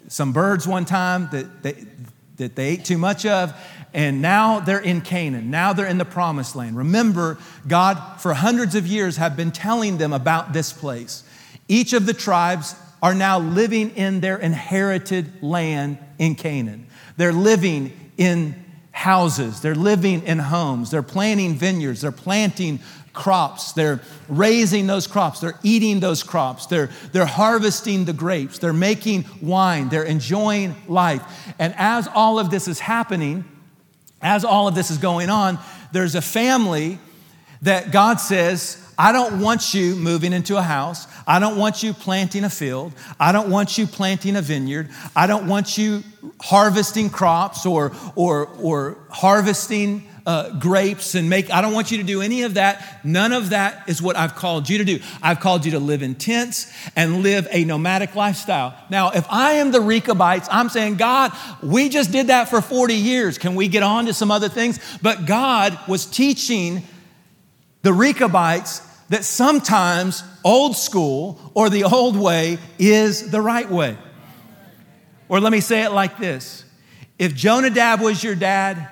some 0.07 0.33
birds 0.33 0.67
one 0.67 0.85
time 0.85 1.29
that 1.31 1.63
they, 1.63 1.85
that 2.37 2.55
they 2.55 2.69
ate 2.69 2.85
too 2.85 2.97
much 2.97 3.25
of, 3.25 3.53
and 3.93 4.21
now 4.21 4.59
they're 4.59 4.79
in 4.79 5.01
Canaan. 5.01 5.49
Now 5.49 5.73
they're 5.73 5.87
in 5.87 5.97
the 5.97 6.05
promised 6.05 6.55
land. 6.55 6.77
Remember, 6.77 7.37
God, 7.67 8.19
for 8.19 8.33
hundreds 8.33 8.75
of 8.75 8.85
years, 8.85 9.17
have 9.17 9.37
been 9.37 9.51
telling 9.51 9.97
them 9.97 10.11
about 10.11 10.51
this 10.51 10.73
place. 10.73 11.23
Each 11.67 11.93
of 11.93 12.05
the 12.05 12.13
tribes 12.13 12.75
are 13.01 13.13
now 13.13 13.39
living 13.39 13.91
in 13.91 14.19
their 14.19 14.37
inherited 14.37 15.41
land 15.41 15.97
in 16.17 16.35
Canaan. 16.35 16.87
They're 17.17 17.31
living 17.31 18.11
in 18.17 18.63
houses, 18.91 19.61
they're 19.61 19.75
living 19.75 20.23
in 20.23 20.39
homes, 20.39 20.91
they're 20.91 21.03
planting 21.03 21.53
vineyards, 21.55 22.01
they're 22.01 22.11
planting 22.11 22.79
crops. 23.15 23.71
They're 23.71 24.01
raising 24.27 24.85
those 24.85 25.07
crops. 25.07 25.39
They're 25.39 25.59
eating 25.63 25.99
those 25.99 26.21
crops. 26.21 26.67
They're, 26.67 26.89
they're 27.11 27.25
harvesting 27.25 28.05
the 28.05 28.13
grapes. 28.13 28.59
They're 28.59 28.73
making 28.73 29.25
wine. 29.41 29.89
They're 29.89 30.03
enjoying 30.03 30.75
life. 30.87 31.23
And 31.57 31.73
as 31.77 32.07
all 32.13 32.37
of 32.37 32.51
this 32.51 32.67
is 32.67 32.79
happening, 32.79 33.45
as 34.21 34.45
all 34.45 34.67
of 34.67 34.75
this 34.75 34.91
is 34.91 34.97
going 34.97 35.29
on, 35.29 35.57
there's 35.91 36.15
a 36.15 36.21
family 36.21 36.99
that 37.61 37.91
God 37.91 38.19
says, 38.19 38.81
I 38.97 39.11
don't 39.11 39.41
want 39.41 39.73
you 39.73 39.95
moving 39.95 40.33
into 40.33 40.57
a 40.57 40.61
house. 40.61 41.07
I 41.27 41.39
don't 41.39 41.57
want 41.57 41.83
you 41.83 41.93
planting 41.93 42.43
a 42.43 42.49
field. 42.49 42.93
I 43.19 43.31
don't 43.31 43.49
want 43.49 43.77
you 43.77 43.87
planting 43.87 44.35
a 44.35 44.41
vineyard. 44.41 44.89
I 45.15 45.27
don't 45.27 45.47
want 45.47 45.77
you 45.77 46.03
harvesting 46.41 47.09
crops 47.09 47.65
or, 47.65 47.91
or, 48.15 48.47
or 48.61 48.97
harvesting 49.09 50.07
uh, 50.25 50.57
grapes 50.57 51.13
and 51.15 51.29
make, 51.29 51.51
I 51.51 51.61
don't 51.61 51.73
want 51.73 51.91
you 51.91 51.97
to 51.97 52.03
do 52.03 52.21
any 52.21 52.43
of 52.43 52.55
that. 52.55 53.05
None 53.05 53.31
of 53.31 53.51
that 53.51 53.87
is 53.87 54.01
what 54.01 54.15
I've 54.15 54.35
called 54.35 54.67
you 54.69 54.79
to 54.79 54.83
do. 54.83 54.99
I've 55.21 55.39
called 55.39 55.65
you 55.65 55.71
to 55.71 55.79
live 55.79 56.01
in 56.01 56.15
tents 56.15 56.73
and 56.95 57.21
live 57.21 57.47
a 57.51 57.63
nomadic 57.63 58.15
lifestyle. 58.15 58.75
Now, 58.89 59.11
if 59.11 59.25
I 59.29 59.53
am 59.53 59.71
the 59.71 59.81
Rechabites, 59.81 60.47
I'm 60.51 60.69
saying, 60.69 60.95
God, 60.95 61.31
we 61.61 61.89
just 61.89 62.11
did 62.11 62.27
that 62.27 62.49
for 62.49 62.61
40 62.61 62.95
years. 62.95 63.37
Can 63.37 63.55
we 63.55 63.67
get 63.67 63.83
on 63.83 64.07
to 64.07 64.13
some 64.13 64.31
other 64.31 64.49
things? 64.49 64.79
But 65.01 65.25
God 65.25 65.77
was 65.87 66.05
teaching 66.05 66.83
the 67.83 67.93
Rechabites 67.93 68.79
that 69.09 69.23
sometimes 69.23 70.23
old 70.43 70.75
school 70.75 71.39
or 71.53 71.69
the 71.69 71.83
old 71.83 72.17
way 72.17 72.57
is 72.79 73.29
the 73.29 73.41
right 73.41 73.69
way. 73.69 73.95
Or 75.29 75.39
let 75.39 75.51
me 75.51 75.59
say 75.59 75.83
it 75.83 75.91
like 75.91 76.17
this 76.17 76.63
if 77.17 77.33
Jonadab 77.33 78.01
was 78.01 78.23
your 78.23 78.35
dad, 78.35 78.89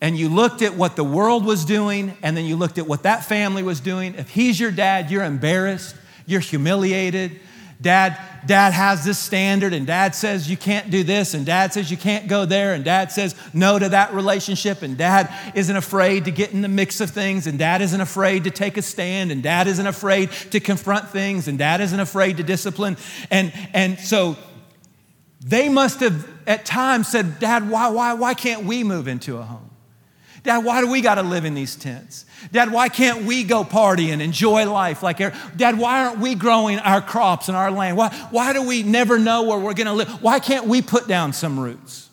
and 0.00 0.16
you 0.16 0.28
looked 0.28 0.62
at 0.62 0.74
what 0.74 0.96
the 0.96 1.04
world 1.04 1.44
was 1.44 1.64
doing, 1.64 2.16
and 2.22 2.36
then 2.36 2.44
you 2.44 2.56
looked 2.56 2.78
at 2.78 2.86
what 2.86 3.02
that 3.02 3.24
family 3.24 3.62
was 3.62 3.80
doing, 3.80 4.14
if 4.14 4.30
he's 4.30 4.58
your 4.58 4.70
dad, 4.70 5.10
you're 5.10 5.24
embarrassed, 5.24 5.96
you're 6.26 6.40
humiliated. 6.40 7.40
Dad, 7.80 8.18
dad 8.44 8.72
has 8.72 9.04
this 9.04 9.18
standard, 9.18 9.72
and 9.72 9.86
dad 9.86 10.14
says 10.14 10.50
you 10.50 10.56
can't 10.56 10.90
do 10.90 11.04
this, 11.04 11.34
and 11.34 11.46
dad 11.46 11.72
says 11.72 11.90
you 11.90 11.96
can't 11.96 12.26
go 12.26 12.44
there, 12.44 12.74
and 12.74 12.84
dad 12.84 13.12
says 13.12 13.36
no 13.52 13.78
to 13.78 13.88
that 13.88 14.12
relationship, 14.14 14.82
and 14.82 14.96
dad 14.98 15.32
isn't 15.54 15.76
afraid 15.76 16.24
to 16.24 16.32
get 16.32 16.52
in 16.52 16.62
the 16.62 16.68
mix 16.68 17.00
of 17.00 17.10
things, 17.10 17.46
and 17.46 17.58
dad 17.58 17.80
isn't 17.80 18.00
afraid 18.00 18.44
to 18.44 18.50
take 18.50 18.76
a 18.76 18.82
stand, 18.82 19.30
and 19.30 19.44
dad 19.44 19.68
isn't 19.68 19.86
afraid 19.86 20.30
to 20.50 20.58
confront 20.58 21.08
things, 21.10 21.46
and 21.46 21.56
dad 21.58 21.80
isn't 21.80 22.00
afraid 22.00 22.38
to 22.38 22.42
discipline. 22.42 22.96
And, 23.30 23.52
and 23.72 23.98
so 23.98 24.36
they 25.40 25.68
must 25.68 26.00
have 26.00 26.28
at 26.48 26.64
times 26.64 27.08
said, 27.08 27.38
Dad, 27.38 27.68
why, 27.70 27.88
why, 27.88 28.14
why 28.14 28.34
can't 28.34 28.64
we 28.64 28.82
move 28.82 29.06
into 29.06 29.36
a 29.36 29.42
home? 29.42 29.67
Dad, 30.42 30.58
why 30.58 30.80
do 30.80 30.90
we 30.90 31.00
got 31.00 31.16
to 31.16 31.22
live 31.22 31.44
in 31.44 31.54
these 31.54 31.76
tents? 31.76 32.24
Dad, 32.52 32.72
why 32.72 32.88
can't 32.88 33.24
we 33.24 33.44
go 33.44 33.64
party 33.64 34.10
and 34.10 34.22
enjoy 34.22 34.70
life 34.70 35.02
like 35.02 35.18
Dad, 35.18 35.78
why 35.78 36.04
aren't 36.04 36.20
we 36.20 36.34
growing 36.34 36.78
our 36.78 37.00
crops 37.00 37.48
in 37.48 37.54
our 37.54 37.70
land? 37.70 37.96
Why, 37.96 38.08
why 38.30 38.52
do 38.52 38.66
we 38.66 38.82
never 38.82 39.18
know 39.18 39.42
where 39.44 39.58
we're 39.58 39.74
going 39.74 39.86
to 39.86 39.92
live? 39.92 40.08
Why 40.22 40.38
can't 40.38 40.66
we 40.66 40.82
put 40.82 41.08
down 41.08 41.32
some 41.32 41.58
roots? 41.58 42.08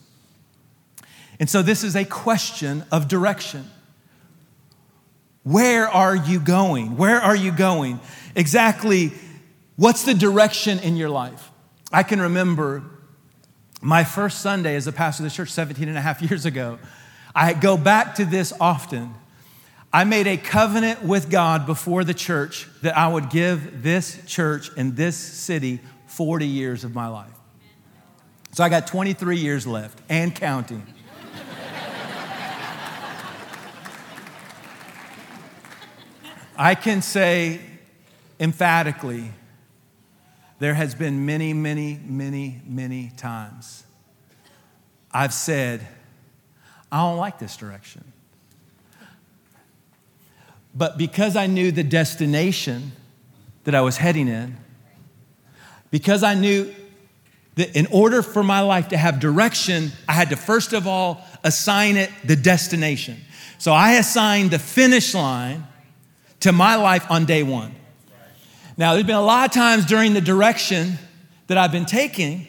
And 1.40 1.50
so 1.50 1.62
this 1.62 1.84
is 1.84 1.96
a 1.96 2.06
question 2.06 2.84
of 2.92 3.08
direction. 3.08 3.70
Where 5.44 5.88
are 5.88 6.16
you 6.16 6.40
going? 6.40 6.98
Where 6.98 7.22
are 7.22 7.36
you 7.36 7.52
going? 7.52 8.00
Exactly 8.36 9.14
what's 9.76 10.04
the 10.04 10.14
direction 10.14 10.80
in 10.80 10.98
your 10.98 11.10
life? 11.10 11.52
I 11.92 12.04
can 12.04 12.20
remember 12.20 12.84
my 13.82 14.04
first 14.04 14.40
Sunday 14.40 14.76
as 14.76 14.88
a 14.88 14.92
pastor 14.92 15.24
of 15.24 15.30
the 15.30 15.36
church 15.36 15.52
17 15.52 15.88
and 15.88 15.98
a 15.98 16.02
half 16.02 16.22
years 16.22 16.46
ago. 16.46 16.80
I 17.36 17.54
go 17.54 17.76
back 17.76 18.16
to 18.16 18.26
this 18.26 18.54
often. 18.62 19.14
I 19.92 20.06
made 20.06 20.26
a 20.28 20.38
covenant 20.38 21.04
with 21.04 21.30
God 21.30 21.66
before 21.66 22.04
the 22.04 22.14
church 22.14 22.68
that 22.82 22.98
I 22.98 23.08
would 23.08 23.30
give 23.30 23.84
this 23.84 24.22
church 24.26 24.70
and 24.78 24.96
this 24.96 25.18
city 25.18 25.80
40 26.08 26.48
years 26.48 26.84
of 26.84 26.96
my 26.96 27.08
life. 27.08 27.32
So 28.54 28.64
I 28.64 28.70
got 28.70 28.88
23 28.88 29.38
years 29.38 29.68
left 29.68 30.00
and 30.08 30.34
counting. 30.34 30.86
I 36.58 36.74
can 36.76 37.02
say 37.02 37.60
emphatically 38.40 39.30
there 40.60 40.74
has 40.74 40.96
been 40.96 41.26
many, 41.26 41.54
many, 41.54 42.00
many, 42.06 42.62
many 42.66 43.12
times 43.18 43.84
I've 45.12 45.34
said, 45.34 45.88
I 46.96 47.00
don't 47.00 47.18
like 47.18 47.40
this 47.40 47.58
direction. 47.58 48.06
But 50.74 50.98
because 50.98 51.36
I 51.36 51.46
knew 51.46 51.74
the 51.74 51.84
destination 51.84 52.94
that 53.66 53.76
I 53.76 53.82
was 53.82 53.98
heading 53.98 54.30
in, 54.30 54.56
because 55.92 56.24
I 56.24 56.36
knew 56.36 56.74
that 57.56 57.76
in 57.76 57.86
order 57.88 58.22
for 58.22 58.44
my 58.44 58.62
life 58.62 58.88
to 58.90 58.98
have 58.98 59.20
direction, 59.20 59.92
I 60.08 60.14
had 60.14 60.30
to 60.30 60.38
first 60.38 60.72
of 60.72 60.88
all 60.88 61.22
assign 61.44 61.98
it 61.98 62.12
the 62.24 62.38
destination. 62.38 63.18
So 63.58 63.74
I 63.74 63.96
assigned 63.96 64.52
the 64.52 64.60
finish 64.60 65.14
line 65.14 65.68
to 66.40 66.54
my 66.54 66.78
life 66.78 67.12
on 67.12 67.26
day 67.26 67.44
one. 67.44 67.76
Now, 68.78 68.94
there's 68.94 69.06
been 69.06 69.16
a 69.16 69.22
lot 69.22 69.50
of 69.50 69.54
times 69.54 69.86
during 69.86 70.14
the 70.14 70.22
direction 70.22 70.98
that 71.48 71.58
I've 71.58 71.74
been 71.74 71.86
taking 71.86 72.48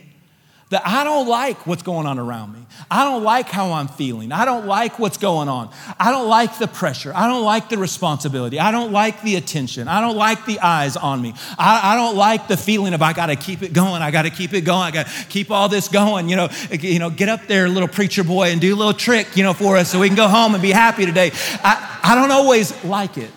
that 0.70 0.82
I 0.84 1.04
don't 1.04 1.28
like 1.28 1.64
what's 1.64 1.84
going 1.84 2.08
on 2.08 2.18
around 2.18 2.52
me. 2.52 2.66
I 2.90 3.04
don't 3.04 3.22
like 3.22 3.48
how 3.48 3.72
I'm 3.72 3.86
feeling. 3.86 4.32
I 4.32 4.44
don't 4.44 4.66
like 4.66 4.98
what's 4.98 5.16
going 5.16 5.48
on. 5.48 5.70
I 5.98 6.10
don't 6.10 6.28
like 6.28 6.58
the 6.58 6.66
pressure. 6.66 7.12
I 7.14 7.28
don't 7.28 7.44
like 7.44 7.68
the 7.68 7.78
responsibility. 7.78 8.58
I 8.58 8.72
don't 8.72 8.90
like 8.90 9.22
the 9.22 9.36
attention. 9.36 9.86
I 9.86 10.00
don't 10.00 10.16
like 10.16 10.44
the 10.44 10.58
eyes 10.58 10.96
on 10.96 11.22
me. 11.22 11.34
I, 11.56 11.92
I 11.92 11.94
don't 11.94 12.16
like 12.16 12.48
the 12.48 12.56
feeling 12.56 12.94
of 12.94 13.02
I 13.02 13.12
got 13.12 13.26
to 13.26 13.36
keep 13.36 13.62
it 13.62 13.72
going. 13.72 14.02
I 14.02 14.10
got 14.10 14.22
to 14.22 14.30
keep 14.30 14.54
it 14.54 14.62
going. 14.62 14.82
I 14.82 14.90
got 14.90 15.06
to 15.06 15.26
keep 15.28 15.52
all 15.52 15.68
this 15.68 15.86
going. 15.86 16.28
You 16.28 16.34
know, 16.34 16.48
you 16.72 16.98
know, 16.98 17.10
get 17.10 17.28
up 17.28 17.46
there, 17.46 17.68
little 17.68 17.88
preacher 17.88 18.24
boy, 18.24 18.50
and 18.50 18.60
do 18.60 18.74
a 18.74 18.76
little 18.76 18.92
trick, 18.92 19.36
you 19.36 19.44
know, 19.44 19.52
for 19.52 19.76
us 19.76 19.92
so 19.92 20.00
we 20.00 20.08
can 20.08 20.16
go 20.16 20.26
home 20.26 20.54
and 20.54 20.62
be 20.62 20.72
happy 20.72 21.06
today. 21.06 21.30
I, 21.62 22.00
I 22.02 22.14
don't 22.16 22.32
always 22.32 22.84
like 22.84 23.18
it, 23.18 23.30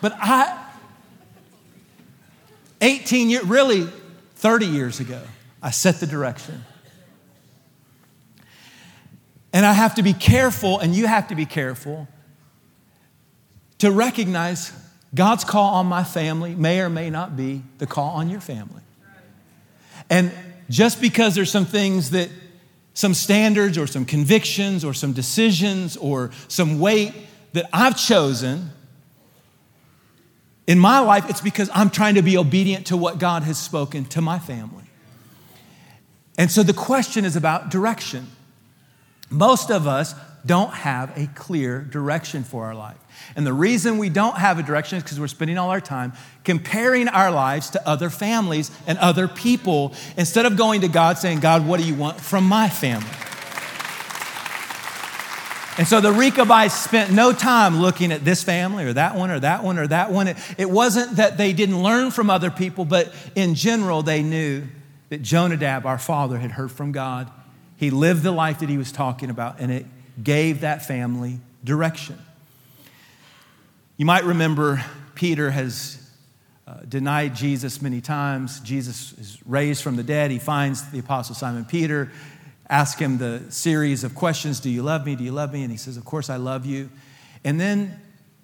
but 0.00 0.12
I, 0.16 0.60
18 2.80 3.30
years, 3.30 3.44
really 3.44 3.86
30 4.36 4.66
years 4.66 4.98
ago, 4.98 5.20
I 5.64 5.70
set 5.70 5.98
the 5.98 6.06
direction. 6.06 6.62
And 9.50 9.64
I 9.64 9.72
have 9.72 9.94
to 9.94 10.02
be 10.02 10.12
careful, 10.12 10.78
and 10.78 10.94
you 10.94 11.06
have 11.06 11.28
to 11.28 11.34
be 11.34 11.46
careful 11.46 12.06
to 13.78 13.90
recognize 13.90 14.72
God's 15.14 15.42
call 15.42 15.74
on 15.74 15.86
my 15.86 16.04
family 16.04 16.54
may 16.54 16.80
or 16.80 16.90
may 16.90 17.08
not 17.08 17.34
be 17.34 17.62
the 17.78 17.86
call 17.86 18.10
on 18.10 18.28
your 18.28 18.40
family. 18.40 18.82
And 20.10 20.32
just 20.68 21.00
because 21.00 21.34
there's 21.34 21.50
some 21.50 21.64
things 21.64 22.10
that, 22.10 22.28
some 22.92 23.14
standards 23.14 23.78
or 23.78 23.86
some 23.86 24.04
convictions 24.04 24.84
or 24.84 24.92
some 24.92 25.12
decisions 25.12 25.96
or 25.96 26.30
some 26.48 26.78
weight 26.78 27.14
that 27.54 27.68
I've 27.72 27.96
chosen 27.96 28.70
in 30.66 30.78
my 30.78 30.98
life, 30.98 31.28
it's 31.30 31.40
because 31.40 31.70
I'm 31.72 31.90
trying 31.90 32.16
to 32.16 32.22
be 32.22 32.36
obedient 32.36 32.86
to 32.88 32.96
what 32.96 33.18
God 33.18 33.44
has 33.44 33.58
spoken 33.58 34.04
to 34.06 34.20
my 34.20 34.38
family. 34.38 34.83
And 36.36 36.50
so 36.50 36.62
the 36.62 36.72
question 36.72 37.24
is 37.24 37.36
about 37.36 37.70
direction. 37.70 38.26
Most 39.30 39.70
of 39.70 39.86
us 39.86 40.14
don't 40.46 40.72
have 40.72 41.16
a 41.16 41.26
clear 41.28 41.80
direction 41.80 42.44
for 42.44 42.64
our 42.64 42.74
life. 42.74 42.98
And 43.36 43.46
the 43.46 43.52
reason 43.52 43.98
we 43.98 44.10
don't 44.10 44.36
have 44.36 44.58
a 44.58 44.62
direction 44.62 44.98
is 44.98 45.02
because 45.02 45.18
we're 45.18 45.28
spending 45.28 45.56
all 45.56 45.70
our 45.70 45.80
time 45.80 46.12
comparing 46.44 47.08
our 47.08 47.30
lives 47.30 47.70
to 47.70 47.88
other 47.88 48.10
families 48.10 48.70
and 48.86 48.98
other 48.98 49.26
people 49.26 49.94
instead 50.16 50.44
of 50.44 50.56
going 50.56 50.82
to 50.82 50.88
God 50.88 51.16
saying, 51.18 51.40
God, 51.40 51.66
what 51.66 51.80
do 51.80 51.86
you 51.86 51.94
want 51.94 52.20
from 52.20 52.44
my 52.44 52.68
family? 52.68 53.08
And 55.76 55.88
so 55.88 56.00
the 56.00 56.12
Rechabites 56.12 56.74
spent 56.74 57.10
no 57.10 57.32
time 57.32 57.80
looking 57.80 58.12
at 58.12 58.24
this 58.24 58.44
family 58.44 58.84
or 58.84 58.92
that 58.92 59.16
one 59.16 59.30
or 59.30 59.40
that 59.40 59.64
one 59.64 59.78
or 59.78 59.86
that 59.88 60.12
one. 60.12 60.28
It, 60.28 60.36
it 60.56 60.70
wasn't 60.70 61.16
that 61.16 61.36
they 61.36 61.52
didn't 61.52 61.82
learn 61.82 62.12
from 62.12 62.30
other 62.30 62.50
people, 62.50 62.84
but 62.84 63.12
in 63.34 63.56
general, 63.56 64.02
they 64.02 64.22
knew 64.22 64.64
that 65.08 65.22
Jonadab, 65.22 65.86
our 65.86 65.98
father, 65.98 66.38
had 66.38 66.52
heard 66.52 66.72
from 66.72 66.92
God. 66.92 67.30
He 67.76 67.90
lived 67.90 68.22
the 68.22 68.32
life 68.32 68.60
that 68.60 68.68
he 68.68 68.78
was 68.78 68.92
talking 68.92 69.30
about, 69.30 69.60
and 69.60 69.70
it 69.70 69.86
gave 70.22 70.60
that 70.60 70.84
family 70.84 71.40
direction. 71.62 72.18
You 73.96 74.06
might 74.06 74.24
remember 74.24 74.84
Peter 75.14 75.50
has 75.50 76.00
uh, 76.66 76.78
denied 76.88 77.34
Jesus 77.34 77.82
many 77.82 78.00
times. 78.00 78.60
Jesus 78.60 79.12
is 79.18 79.38
raised 79.46 79.82
from 79.82 79.96
the 79.96 80.02
dead. 80.02 80.30
He 80.30 80.38
finds 80.38 80.90
the 80.90 80.98
apostle 80.98 81.34
Simon 81.34 81.64
Peter 81.64 82.10
asks 82.68 83.00
him 83.00 83.18
the 83.18 83.42
series 83.50 84.04
of 84.04 84.14
questions 84.14 84.60
Do 84.60 84.70
you 84.70 84.82
love 84.82 85.04
me? 85.04 85.16
Do 85.16 85.24
you 85.24 85.32
love 85.32 85.52
me? 85.52 85.62
And 85.62 85.70
he 85.70 85.76
says, 85.76 85.96
Of 85.96 86.04
course 86.04 86.30
I 86.30 86.36
love 86.36 86.66
you. 86.66 86.90
And 87.44 87.60
then 87.60 88.00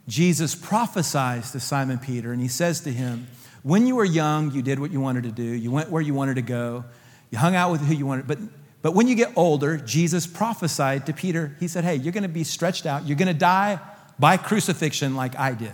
Jesus 0.08 0.54
prophesies 0.54 1.52
to 1.52 1.60
Simon 1.60 1.98
Peter 1.98 2.32
and 2.32 2.40
he 2.40 2.48
says 2.48 2.80
to 2.82 2.92
him, 2.92 3.26
When 3.62 3.86
you 3.86 3.96
were 3.96 4.04
young, 4.04 4.52
you 4.52 4.62
did 4.62 4.78
what 4.78 4.90
you 4.90 5.00
wanted 5.00 5.24
to 5.24 5.32
do, 5.32 5.42
you 5.42 5.70
went 5.70 5.90
where 5.90 6.02
you 6.02 6.14
wanted 6.14 6.34
to 6.36 6.42
go, 6.42 6.84
you 7.30 7.38
hung 7.38 7.54
out 7.54 7.70
with 7.70 7.82
who 7.82 7.94
you 7.94 8.06
wanted, 8.06 8.26
but 8.26 8.38
but 8.82 8.94
when 8.94 9.08
you 9.08 9.14
get 9.14 9.32
older, 9.36 9.76
Jesus 9.76 10.26
prophesied 10.26 11.06
to 11.06 11.12
Peter. 11.12 11.56
He 11.60 11.68
said, 11.68 11.84
Hey, 11.84 11.96
you're 11.96 12.12
going 12.12 12.22
to 12.22 12.28
be 12.28 12.44
stretched 12.44 12.86
out. 12.86 13.06
You're 13.06 13.16
going 13.16 13.28
to 13.28 13.34
die 13.34 13.78
by 14.18 14.36
crucifixion 14.36 15.16
like 15.16 15.38
I 15.38 15.52
did. 15.52 15.72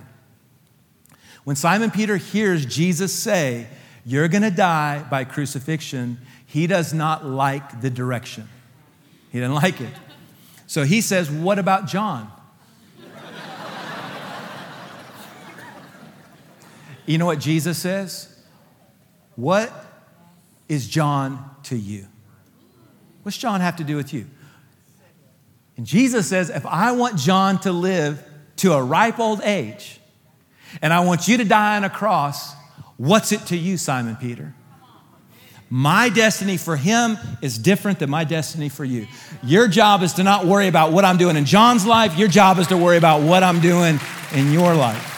When 1.44 1.56
Simon 1.56 1.90
Peter 1.90 2.16
hears 2.16 2.66
Jesus 2.66 3.12
say, 3.12 3.68
You're 4.04 4.28
going 4.28 4.42
to 4.42 4.50
die 4.50 5.04
by 5.08 5.24
crucifixion, 5.24 6.18
he 6.46 6.66
does 6.66 6.92
not 6.92 7.24
like 7.24 7.80
the 7.80 7.90
direction. 7.90 8.48
He 9.30 9.38
doesn't 9.38 9.54
like 9.54 9.80
it. 9.80 9.92
So 10.66 10.82
he 10.82 11.00
says, 11.00 11.30
What 11.30 11.60
about 11.60 11.86
John? 11.86 12.30
You 17.06 17.18
know 17.18 17.26
what 17.26 17.38
Jesus 17.38 17.78
says? 17.78 18.32
What 19.36 19.72
is 20.68 20.88
John 20.88 21.50
to 21.64 21.76
you? 21.76 22.06
What's 23.22 23.36
John 23.36 23.60
have 23.60 23.76
to 23.76 23.84
do 23.84 23.96
with 23.96 24.12
you? 24.12 24.26
And 25.76 25.86
Jesus 25.86 26.28
says, 26.28 26.50
If 26.50 26.64
I 26.64 26.92
want 26.92 27.16
John 27.16 27.60
to 27.60 27.72
live 27.72 28.22
to 28.56 28.72
a 28.72 28.82
ripe 28.82 29.18
old 29.18 29.40
age, 29.42 30.00
and 30.82 30.92
I 30.92 31.00
want 31.00 31.28
you 31.28 31.36
to 31.36 31.44
die 31.44 31.76
on 31.76 31.84
a 31.84 31.90
cross, 31.90 32.54
what's 32.96 33.32
it 33.32 33.40
to 33.46 33.56
you, 33.56 33.76
Simon 33.76 34.16
Peter? 34.16 34.54
My 35.68 36.08
destiny 36.08 36.56
for 36.56 36.76
him 36.76 37.18
is 37.42 37.58
different 37.58 37.98
than 37.98 38.08
my 38.08 38.22
destiny 38.24 38.68
for 38.68 38.84
you. 38.84 39.08
Your 39.42 39.66
job 39.66 40.02
is 40.02 40.12
to 40.14 40.22
not 40.22 40.46
worry 40.46 40.68
about 40.68 40.92
what 40.92 41.04
I'm 41.04 41.16
doing 41.16 41.36
in 41.36 41.44
John's 41.44 41.84
life. 41.84 42.16
Your 42.16 42.28
job 42.28 42.58
is 42.58 42.68
to 42.68 42.76
worry 42.76 42.96
about 42.96 43.22
what 43.22 43.42
I'm 43.42 43.60
doing 43.60 43.98
in 44.32 44.52
your 44.52 44.74
life. 44.74 45.15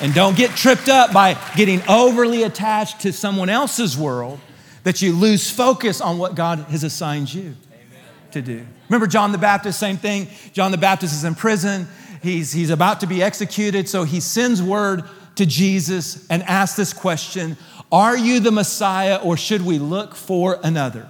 And 0.00 0.14
don't 0.14 0.36
get 0.36 0.52
tripped 0.52 0.88
up 0.88 1.12
by 1.12 1.34
getting 1.56 1.82
overly 1.88 2.42
attached 2.42 3.00
to 3.02 3.12
someone 3.12 3.50
else's 3.50 3.98
world 3.98 4.40
that 4.82 5.02
you 5.02 5.12
lose 5.12 5.50
focus 5.50 6.00
on 6.00 6.18
what 6.18 6.34
God 6.34 6.60
has 6.70 6.84
assigned 6.84 7.32
you 7.32 7.54
Amen. 7.72 8.04
to 8.32 8.40
do. 8.40 8.66
Remember 8.88 9.06
John 9.06 9.32
the 9.32 9.38
Baptist, 9.38 9.78
same 9.78 9.98
thing. 9.98 10.28
John 10.52 10.70
the 10.70 10.78
Baptist 10.78 11.12
is 11.12 11.24
in 11.24 11.34
prison. 11.34 11.86
He's, 12.22 12.52
he's 12.52 12.70
about 12.70 13.00
to 13.00 13.06
be 13.06 13.22
executed, 13.22 13.88
so 13.88 14.04
he 14.04 14.20
sends 14.20 14.62
word 14.62 15.04
to 15.36 15.46
Jesus 15.46 16.26
and 16.28 16.42
asks 16.44 16.76
this 16.76 16.92
question 16.92 17.56
are 17.92 18.16
you 18.16 18.38
the 18.38 18.52
Messiah 18.52 19.16
or 19.16 19.36
should 19.36 19.62
we 19.62 19.78
look 19.78 20.14
for 20.14 20.60
another? 20.62 21.08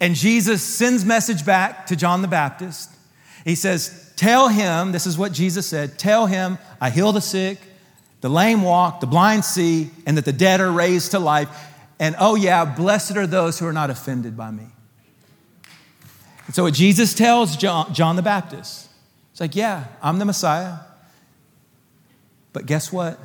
And 0.00 0.14
Jesus 0.14 0.62
sends 0.62 1.04
message 1.04 1.44
back 1.44 1.86
to 1.86 1.96
John 1.96 2.22
the 2.22 2.28
Baptist. 2.28 2.90
He 3.44 3.56
says, 3.56 4.07
Tell 4.18 4.48
him, 4.48 4.90
this 4.90 5.06
is 5.06 5.16
what 5.16 5.30
Jesus 5.30 5.64
said, 5.64 5.96
tell 5.96 6.26
him, 6.26 6.58
I 6.80 6.90
heal 6.90 7.12
the 7.12 7.20
sick, 7.20 7.60
the 8.20 8.28
lame 8.28 8.62
walk, 8.62 8.98
the 8.98 9.06
blind 9.06 9.44
see, 9.44 9.90
and 10.06 10.16
that 10.16 10.24
the 10.24 10.32
dead 10.32 10.60
are 10.60 10.72
raised 10.72 11.12
to 11.12 11.20
life. 11.20 11.48
And 12.00 12.16
oh, 12.18 12.34
yeah, 12.34 12.64
blessed 12.64 13.16
are 13.16 13.28
those 13.28 13.60
who 13.60 13.66
are 13.66 13.72
not 13.72 13.90
offended 13.90 14.36
by 14.36 14.50
me. 14.50 14.66
And 16.46 16.54
so, 16.54 16.64
what 16.64 16.74
Jesus 16.74 17.14
tells 17.14 17.56
John, 17.56 17.94
John 17.94 18.16
the 18.16 18.22
Baptist, 18.22 18.88
it's 19.30 19.40
like, 19.40 19.54
yeah, 19.54 19.84
I'm 20.02 20.18
the 20.18 20.24
Messiah. 20.24 20.78
But 22.52 22.66
guess 22.66 22.92
what? 22.92 23.20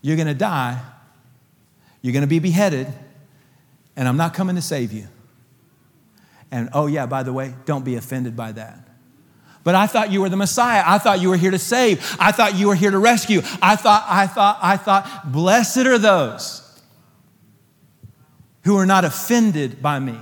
You're 0.00 0.16
going 0.16 0.28
to 0.28 0.34
die, 0.34 0.80
you're 2.00 2.14
going 2.14 2.22
to 2.22 2.26
be 2.26 2.38
beheaded, 2.38 2.90
and 3.96 4.08
I'm 4.08 4.16
not 4.16 4.32
coming 4.32 4.56
to 4.56 4.62
save 4.62 4.94
you. 4.94 5.08
And 6.50 6.70
oh, 6.72 6.86
yeah, 6.86 7.04
by 7.04 7.22
the 7.22 7.34
way, 7.34 7.52
don't 7.66 7.84
be 7.84 7.96
offended 7.96 8.34
by 8.34 8.52
that. 8.52 8.85
But 9.66 9.74
I 9.74 9.88
thought 9.88 10.12
you 10.12 10.20
were 10.20 10.28
the 10.28 10.36
Messiah. 10.36 10.84
I 10.86 10.98
thought 10.98 11.20
you 11.20 11.28
were 11.28 11.36
here 11.36 11.50
to 11.50 11.58
save. 11.58 12.16
I 12.20 12.30
thought 12.30 12.54
you 12.54 12.68
were 12.68 12.76
here 12.76 12.92
to 12.92 13.00
rescue. 13.00 13.40
I 13.60 13.74
thought, 13.74 14.04
I 14.06 14.28
thought, 14.28 14.60
I 14.62 14.76
thought, 14.76 15.32
blessed 15.32 15.78
are 15.78 15.98
those 15.98 16.62
who 18.62 18.76
are 18.76 18.86
not 18.86 19.04
offended 19.04 19.82
by 19.82 19.98
me. 19.98 20.16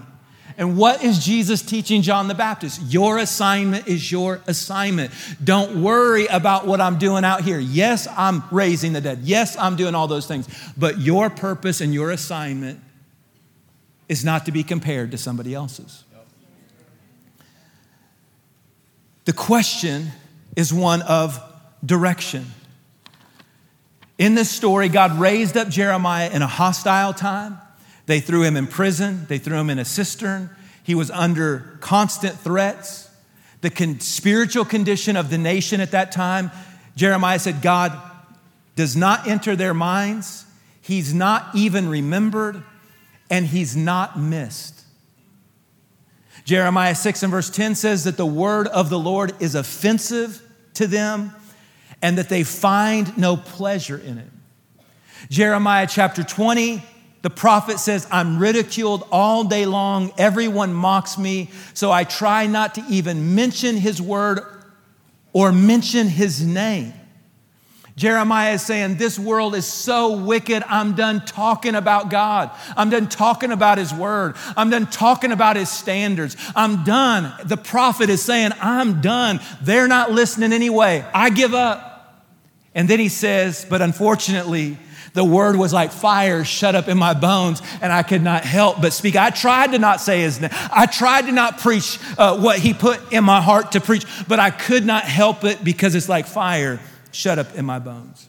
And 0.56 0.78
what 0.78 1.04
is 1.04 1.22
Jesus 1.22 1.60
teaching 1.60 2.00
John 2.00 2.26
the 2.26 2.34
Baptist? 2.34 2.80
Your 2.84 3.18
assignment 3.18 3.86
is 3.86 4.10
your 4.10 4.40
assignment. 4.46 5.12
Don't 5.44 5.82
worry 5.82 6.24
about 6.28 6.66
what 6.66 6.80
I'm 6.80 6.98
doing 6.98 7.22
out 7.22 7.42
here. 7.42 7.58
Yes, 7.58 8.08
I'm 8.16 8.44
raising 8.50 8.94
the 8.94 9.02
dead. 9.02 9.18
Yes, 9.24 9.58
I'm 9.58 9.76
doing 9.76 9.94
all 9.94 10.06
those 10.06 10.26
things. 10.26 10.48
But 10.74 11.00
your 11.00 11.28
purpose 11.28 11.82
and 11.82 11.92
your 11.92 12.12
assignment 12.12 12.80
is 14.08 14.24
not 14.24 14.46
to 14.46 14.52
be 14.52 14.62
compared 14.62 15.10
to 15.10 15.18
somebody 15.18 15.52
else's. 15.52 16.03
The 19.24 19.32
question 19.32 20.12
is 20.56 20.72
one 20.72 21.02
of 21.02 21.40
direction. 21.84 22.46
In 24.18 24.34
this 24.34 24.50
story, 24.50 24.88
God 24.88 25.18
raised 25.18 25.56
up 25.56 25.68
Jeremiah 25.68 26.30
in 26.30 26.42
a 26.42 26.46
hostile 26.46 27.12
time. 27.12 27.58
They 28.06 28.20
threw 28.20 28.42
him 28.42 28.56
in 28.56 28.66
prison, 28.66 29.26
they 29.28 29.38
threw 29.38 29.56
him 29.56 29.70
in 29.70 29.78
a 29.78 29.84
cistern. 29.84 30.50
He 30.82 30.94
was 30.94 31.10
under 31.10 31.78
constant 31.80 32.38
threats. 32.38 33.08
The 33.62 33.70
con- 33.70 34.00
spiritual 34.00 34.66
condition 34.66 35.16
of 35.16 35.30
the 35.30 35.38
nation 35.38 35.80
at 35.80 35.92
that 35.92 36.12
time, 36.12 36.50
Jeremiah 36.94 37.38
said, 37.38 37.62
God 37.62 37.98
does 38.76 38.94
not 38.94 39.26
enter 39.26 39.56
their 39.56 39.74
minds, 39.74 40.44
He's 40.82 41.14
not 41.14 41.54
even 41.54 41.88
remembered, 41.88 42.62
and 43.30 43.46
He's 43.46 43.74
not 43.74 44.18
missed. 44.18 44.83
Jeremiah 46.44 46.94
6 46.94 47.22
and 47.22 47.30
verse 47.30 47.50
10 47.50 47.74
says 47.74 48.04
that 48.04 48.16
the 48.16 48.26
word 48.26 48.68
of 48.68 48.90
the 48.90 48.98
Lord 48.98 49.34
is 49.40 49.54
offensive 49.54 50.42
to 50.74 50.86
them 50.86 51.32
and 52.02 52.18
that 52.18 52.28
they 52.28 52.44
find 52.44 53.16
no 53.16 53.36
pleasure 53.36 53.96
in 53.96 54.18
it. 54.18 54.28
Jeremiah 55.30 55.86
chapter 55.88 56.22
20, 56.22 56.82
the 57.22 57.30
prophet 57.30 57.78
says, 57.78 58.06
I'm 58.10 58.38
ridiculed 58.38 59.08
all 59.10 59.44
day 59.44 59.64
long. 59.64 60.12
Everyone 60.18 60.74
mocks 60.74 61.16
me. 61.16 61.50
So 61.72 61.90
I 61.90 62.04
try 62.04 62.46
not 62.46 62.74
to 62.74 62.84
even 62.90 63.34
mention 63.34 63.78
his 63.78 64.02
word 64.02 64.40
or 65.32 65.50
mention 65.50 66.08
his 66.08 66.44
name. 66.44 66.92
Jeremiah 67.96 68.54
is 68.54 68.62
saying, 68.62 68.96
This 68.96 69.18
world 69.18 69.54
is 69.54 69.66
so 69.66 70.16
wicked, 70.16 70.64
I'm 70.66 70.94
done 70.94 71.24
talking 71.24 71.76
about 71.76 72.10
God. 72.10 72.50
I'm 72.76 72.90
done 72.90 73.08
talking 73.08 73.52
about 73.52 73.78
His 73.78 73.94
Word. 73.94 74.34
I'm 74.56 74.68
done 74.70 74.86
talking 74.86 75.30
about 75.30 75.56
His 75.56 75.68
standards. 75.68 76.36
I'm 76.56 76.82
done. 76.82 77.32
The 77.44 77.56
prophet 77.56 78.10
is 78.10 78.20
saying, 78.20 78.50
I'm 78.60 79.00
done. 79.00 79.40
They're 79.62 79.86
not 79.86 80.10
listening 80.10 80.52
anyway. 80.52 81.04
I 81.14 81.30
give 81.30 81.54
up. 81.54 81.92
And 82.74 82.88
then 82.88 82.98
he 82.98 83.08
says, 83.08 83.64
But 83.68 83.80
unfortunately, 83.80 84.76
the 85.12 85.24
word 85.24 85.54
was 85.54 85.72
like 85.72 85.92
fire 85.92 86.42
shut 86.42 86.74
up 86.74 86.88
in 86.88 86.98
my 86.98 87.14
bones, 87.14 87.62
and 87.80 87.92
I 87.92 88.02
could 88.02 88.22
not 88.22 88.44
help 88.44 88.82
but 88.82 88.92
speak. 88.92 89.14
I 89.14 89.30
tried 89.30 89.70
to 89.70 89.78
not 89.78 90.00
say 90.00 90.22
his 90.22 90.40
name. 90.40 90.50
I 90.52 90.86
tried 90.86 91.26
to 91.26 91.32
not 91.32 91.58
preach 91.58 92.00
uh, 92.18 92.40
what 92.40 92.58
he 92.58 92.74
put 92.74 93.12
in 93.12 93.22
my 93.22 93.40
heart 93.40 93.70
to 93.72 93.80
preach, 93.80 94.04
but 94.26 94.40
I 94.40 94.50
could 94.50 94.84
not 94.84 95.04
help 95.04 95.44
it 95.44 95.62
because 95.62 95.94
it's 95.94 96.08
like 96.08 96.26
fire 96.26 96.80
shut 97.14 97.38
up 97.38 97.54
in 97.54 97.64
my 97.64 97.78
bones. 97.78 98.28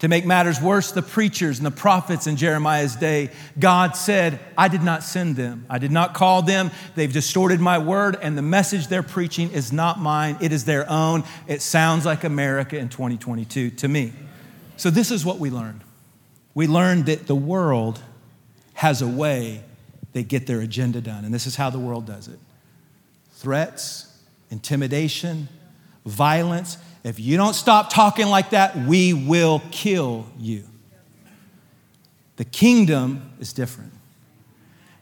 To 0.00 0.08
make 0.08 0.24
matters 0.24 0.60
worse, 0.60 0.92
the 0.92 1.02
preachers 1.02 1.58
and 1.58 1.66
the 1.66 1.70
prophets 1.70 2.26
in 2.26 2.36
Jeremiah's 2.36 2.96
day, 2.96 3.30
God 3.58 3.96
said, 3.96 4.40
I 4.56 4.68
did 4.68 4.82
not 4.82 5.02
send 5.02 5.36
them. 5.36 5.66
I 5.68 5.76
did 5.78 5.90
not 5.90 6.14
call 6.14 6.40
them. 6.40 6.70
They've 6.94 7.12
distorted 7.12 7.60
my 7.60 7.76
word, 7.76 8.16
and 8.22 8.36
the 8.36 8.42
message 8.42 8.88
they're 8.88 9.02
preaching 9.02 9.50
is 9.50 9.72
not 9.72 9.98
mine. 9.98 10.38
It 10.40 10.52
is 10.52 10.64
their 10.64 10.88
own. 10.88 11.24
It 11.46 11.60
sounds 11.60 12.06
like 12.06 12.24
America 12.24 12.78
in 12.78 12.88
2022 12.88 13.70
to 13.70 13.88
me. 13.88 14.14
So, 14.78 14.88
this 14.88 15.10
is 15.10 15.22
what 15.26 15.38
we 15.38 15.50
learned. 15.50 15.82
We 16.54 16.66
learned 16.66 17.04
that 17.06 17.26
the 17.26 17.34
world 17.34 18.00
has 18.72 19.02
a 19.02 19.08
way 19.08 19.62
they 20.14 20.22
get 20.22 20.46
their 20.46 20.60
agenda 20.60 21.02
done, 21.02 21.26
and 21.26 21.34
this 21.34 21.46
is 21.46 21.56
how 21.56 21.68
the 21.68 21.78
world 21.78 22.06
does 22.06 22.26
it 22.26 22.38
threats, 23.32 24.18
intimidation, 24.50 25.48
violence. 26.04 26.76
If 27.02 27.18
you 27.18 27.36
don't 27.36 27.54
stop 27.54 27.92
talking 27.92 28.28
like 28.28 28.50
that, 28.50 28.76
we 28.76 29.14
will 29.14 29.62
kill 29.70 30.26
you. 30.38 30.64
The 32.36 32.44
kingdom 32.44 33.32
is 33.40 33.52
different. 33.52 33.92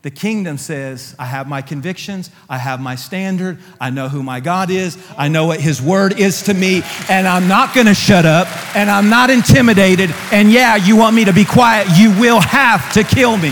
The 0.02 0.10
kingdom 0.12 0.58
says, 0.58 1.16
I 1.18 1.24
have 1.24 1.48
my 1.48 1.60
convictions, 1.60 2.30
I 2.48 2.56
have 2.56 2.80
my 2.80 2.94
standard, 2.94 3.58
I 3.80 3.90
know 3.90 4.08
who 4.08 4.22
my 4.22 4.38
God 4.38 4.70
is, 4.70 4.96
I 5.16 5.26
know 5.26 5.46
what 5.46 5.60
His 5.60 5.82
word 5.82 6.20
is 6.20 6.42
to 6.42 6.54
me, 6.54 6.82
and 7.08 7.26
I'm 7.26 7.48
not 7.48 7.74
gonna 7.74 7.94
shut 7.94 8.24
up, 8.24 8.46
and 8.76 8.88
I'm 8.88 9.10
not 9.10 9.28
intimidated, 9.28 10.14
and 10.30 10.52
yeah, 10.52 10.76
you 10.76 10.96
want 10.96 11.16
me 11.16 11.24
to 11.24 11.32
be 11.32 11.44
quiet, 11.44 11.88
you 11.98 12.10
will 12.12 12.40
have 12.40 12.92
to 12.92 13.02
kill 13.02 13.36
me. 13.36 13.50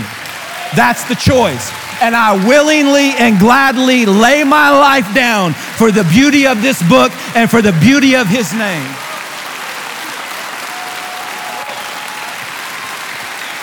That's 0.73 1.03
the 1.09 1.15
choice 1.15 1.69
and 2.01 2.15
I 2.15 2.33
willingly 2.47 3.11
and 3.17 3.39
gladly 3.39 4.05
lay 4.05 4.43
my 4.43 4.69
life 4.69 5.13
down 5.13 5.53
for 5.53 5.91
the 5.91 6.03
beauty 6.05 6.47
of 6.47 6.61
this 6.61 6.81
book 6.87 7.11
and 7.35 7.49
for 7.49 7.61
the 7.61 7.73
beauty 7.73 8.15
of 8.15 8.27
His 8.27 8.53
name. 8.53 8.87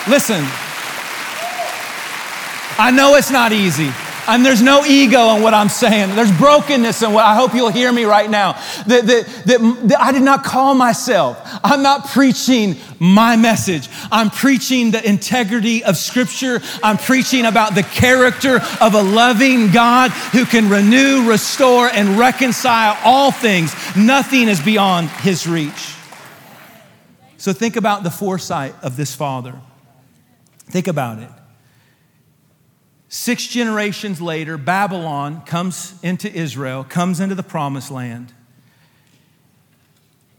Listen, 0.07 0.45
I 2.77 2.91
know 2.93 3.15
it's 3.15 3.31
not 3.31 3.51
easy. 3.51 3.91
And 4.27 4.45
there's 4.45 4.61
no 4.61 4.83
ego 4.85 5.35
in 5.35 5.41
what 5.41 5.53
I'm 5.53 5.69
saying. 5.69 6.15
There's 6.15 6.35
brokenness 6.37 7.01
in 7.01 7.13
what 7.13 7.25
I 7.25 7.35
hope 7.35 7.53
you'll 7.53 7.69
hear 7.69 7.91
me 7.91 8.05
right 8.05 8.29
now. 8.29 8.53
That, 8.87 9.05
that, 9.05 9.27
that, 9.45 9.87
that, 9.89 9.99
I 9.99 10.11
did 10.11 10.23
not 10.23 10.43
call 10.43 10.75
myself. 10.75 11.39
I'm 11.63 11.81
not 11.83 12.07
preaching 12.07 12.77
my 12.99 13.35
message. 13.35 13.89
I'm 14.11 14.29
preaching 14.29 14.91
the 14.91 15.07
integrity 15.07 15.83
of 15.83 15.97
Scripture. 15.97 16.61
I'm 16.81 16.97
preaching 16.97 17.45
about 17.45 17.75
the 17.75 17.83
character 17.83 18.59
of 18.81 18.93
a 18.93 19.01
loving 19.01 19.71
God 19.71 20.11
who 20.11 20.45
can 20.45 20.69
renew, 20.69 21.29
restore, 21.29 21.87
and 21.87 22.17
reconcile 22.17 22.97
all 23.03 23.31
things. 23.31 23.75
Nothing 23.95 24.47
is 24.47 24.61
beyond 24.61 25.09
His 25.09 25.47
reach. 25.47 25.95
So 27.37 27.53
think 27.53 27.75
about 27.75 28.03
the 28.03 28.09
foresight 28.09 28.73
of 28.81 28.97
this 28.97 29.13
Father. 29.13 29.53
Think 30.67 30.87
about 30.87 31.19
it. 31.19 31.29
Six 33.15 33.47
generations 33.47 34.19
later, 34.19 34.57
Babylon 34.57 35.39
comes 35.43 35.95
into 36.03 36.29
Israel, 36.29 36.83
comes 36.83 37.21
into 37.21 37.33
the 37.33 37.43
promised 37.43 37.89
land. 37.89 38.33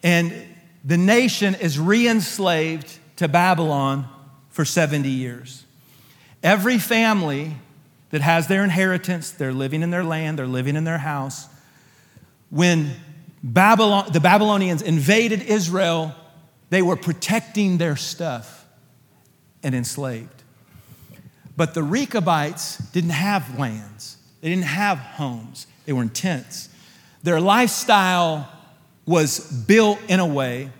And 0.02 0.34
the 0.84 0.98
nation 0.98 1.54
is 1.54 1.78
re 1.78 2.06
enslaved 2.06 2.98
to 3.16 3.28
Babylon 3.28 4.06
for 4.50 4.66
70 4.66 5.08
years. 5.08 5.64
Every 6.42 6.78
family 6.78 7.56
that 8.10 8.20
has 8.20 8.46
their 8.46 8.62
inheritance, 8.62 9.30
they're 9.30 9.54
living 9.54 9.82
in 9.82 9.88
their 9.88 10.04
land, 10.04 10.38
they're 10.38 10.46
living 10.46 10.76
in 10.76 10.84
their 10.84 10.98
house. 10.98 11.48
When 12.50 12.94
Babylon, 13.42 14.10
the 14.12 14.20
Babylonians 14.20 14.82
invaded 14.82 15.40
Israel, 15.40 16.14
they 16.68 16.82
were 16.82 16.96
protecting 16.96 17.78
their 17.78 17.96
stuff 17.96 18.66
and 19.62 19.74
enslaved. 19.74 20.35
But 21.56 21.74
the 21.74 21.82
Rechabites 21.82 22.78
didn't 22.92 23.10
have 23.10 23.58
lands, 23.58 24.18
they 24.40 24.50
didn't 24.50 24.64
have 24.64 24.98
homes, 24.98 25.66
they 25.84 25.92
were 25.92 26.02
in 26.02 26.10
tents. 26.10 26.68
Their 27.22 27.40
lifestyle 27.40 28.48
was 29.06 29.40
built 29.66 29.98
in 30.08 30.20
a 30.20 30.26
way, 30.26 30.70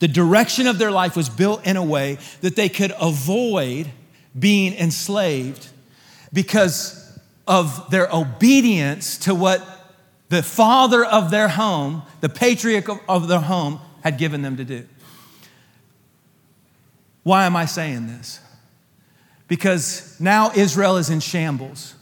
the 0.00 0.08
direction 0.08 0.66
of 0.66 0.78
their 0.78 0.90
life 0.90 1.14
was 1.14 1.28
built 1.28 1.64
in 1.66 1.76
a 1.76 1.84
way 1.84 2.18
that 2.40 2.56
they 2.56 2.68
could 2.68 2.92
avoid 3.00 3.90
being 4.36 4.72
enslaved 4.74 5.68
because 6.32 7.18
of 7.46 7.90
their 7.90 8.08
obedience 8.12 9.18
to 9.18 9.34
what 9.34 9.62
the 10.30 10.42
father 10.42 11.04
of 11.04 11.30
their 11.30 11.48
home, 11.48 12.02
the 12.20 12.28
patriarch 12.28 12.88
of 13.08 13.28
their 13.28 13.40
home, 13.40 13.80
had 14.02 14.16
given 14.16 14.40
them 14.40 14.56
to 14.56 14.64
do. 14.64 14.86
Why 17.22 17.44
am 17.44 17.54
I 17.54 17.66
saying 17.66 18.06
this? 18.06 18.40
Because 19.50 20.14
now 20.20 20.52
Israel 20.54 20.96
is 20.96 21.10
in 21.10 21.18
shambles. 21.18 21.96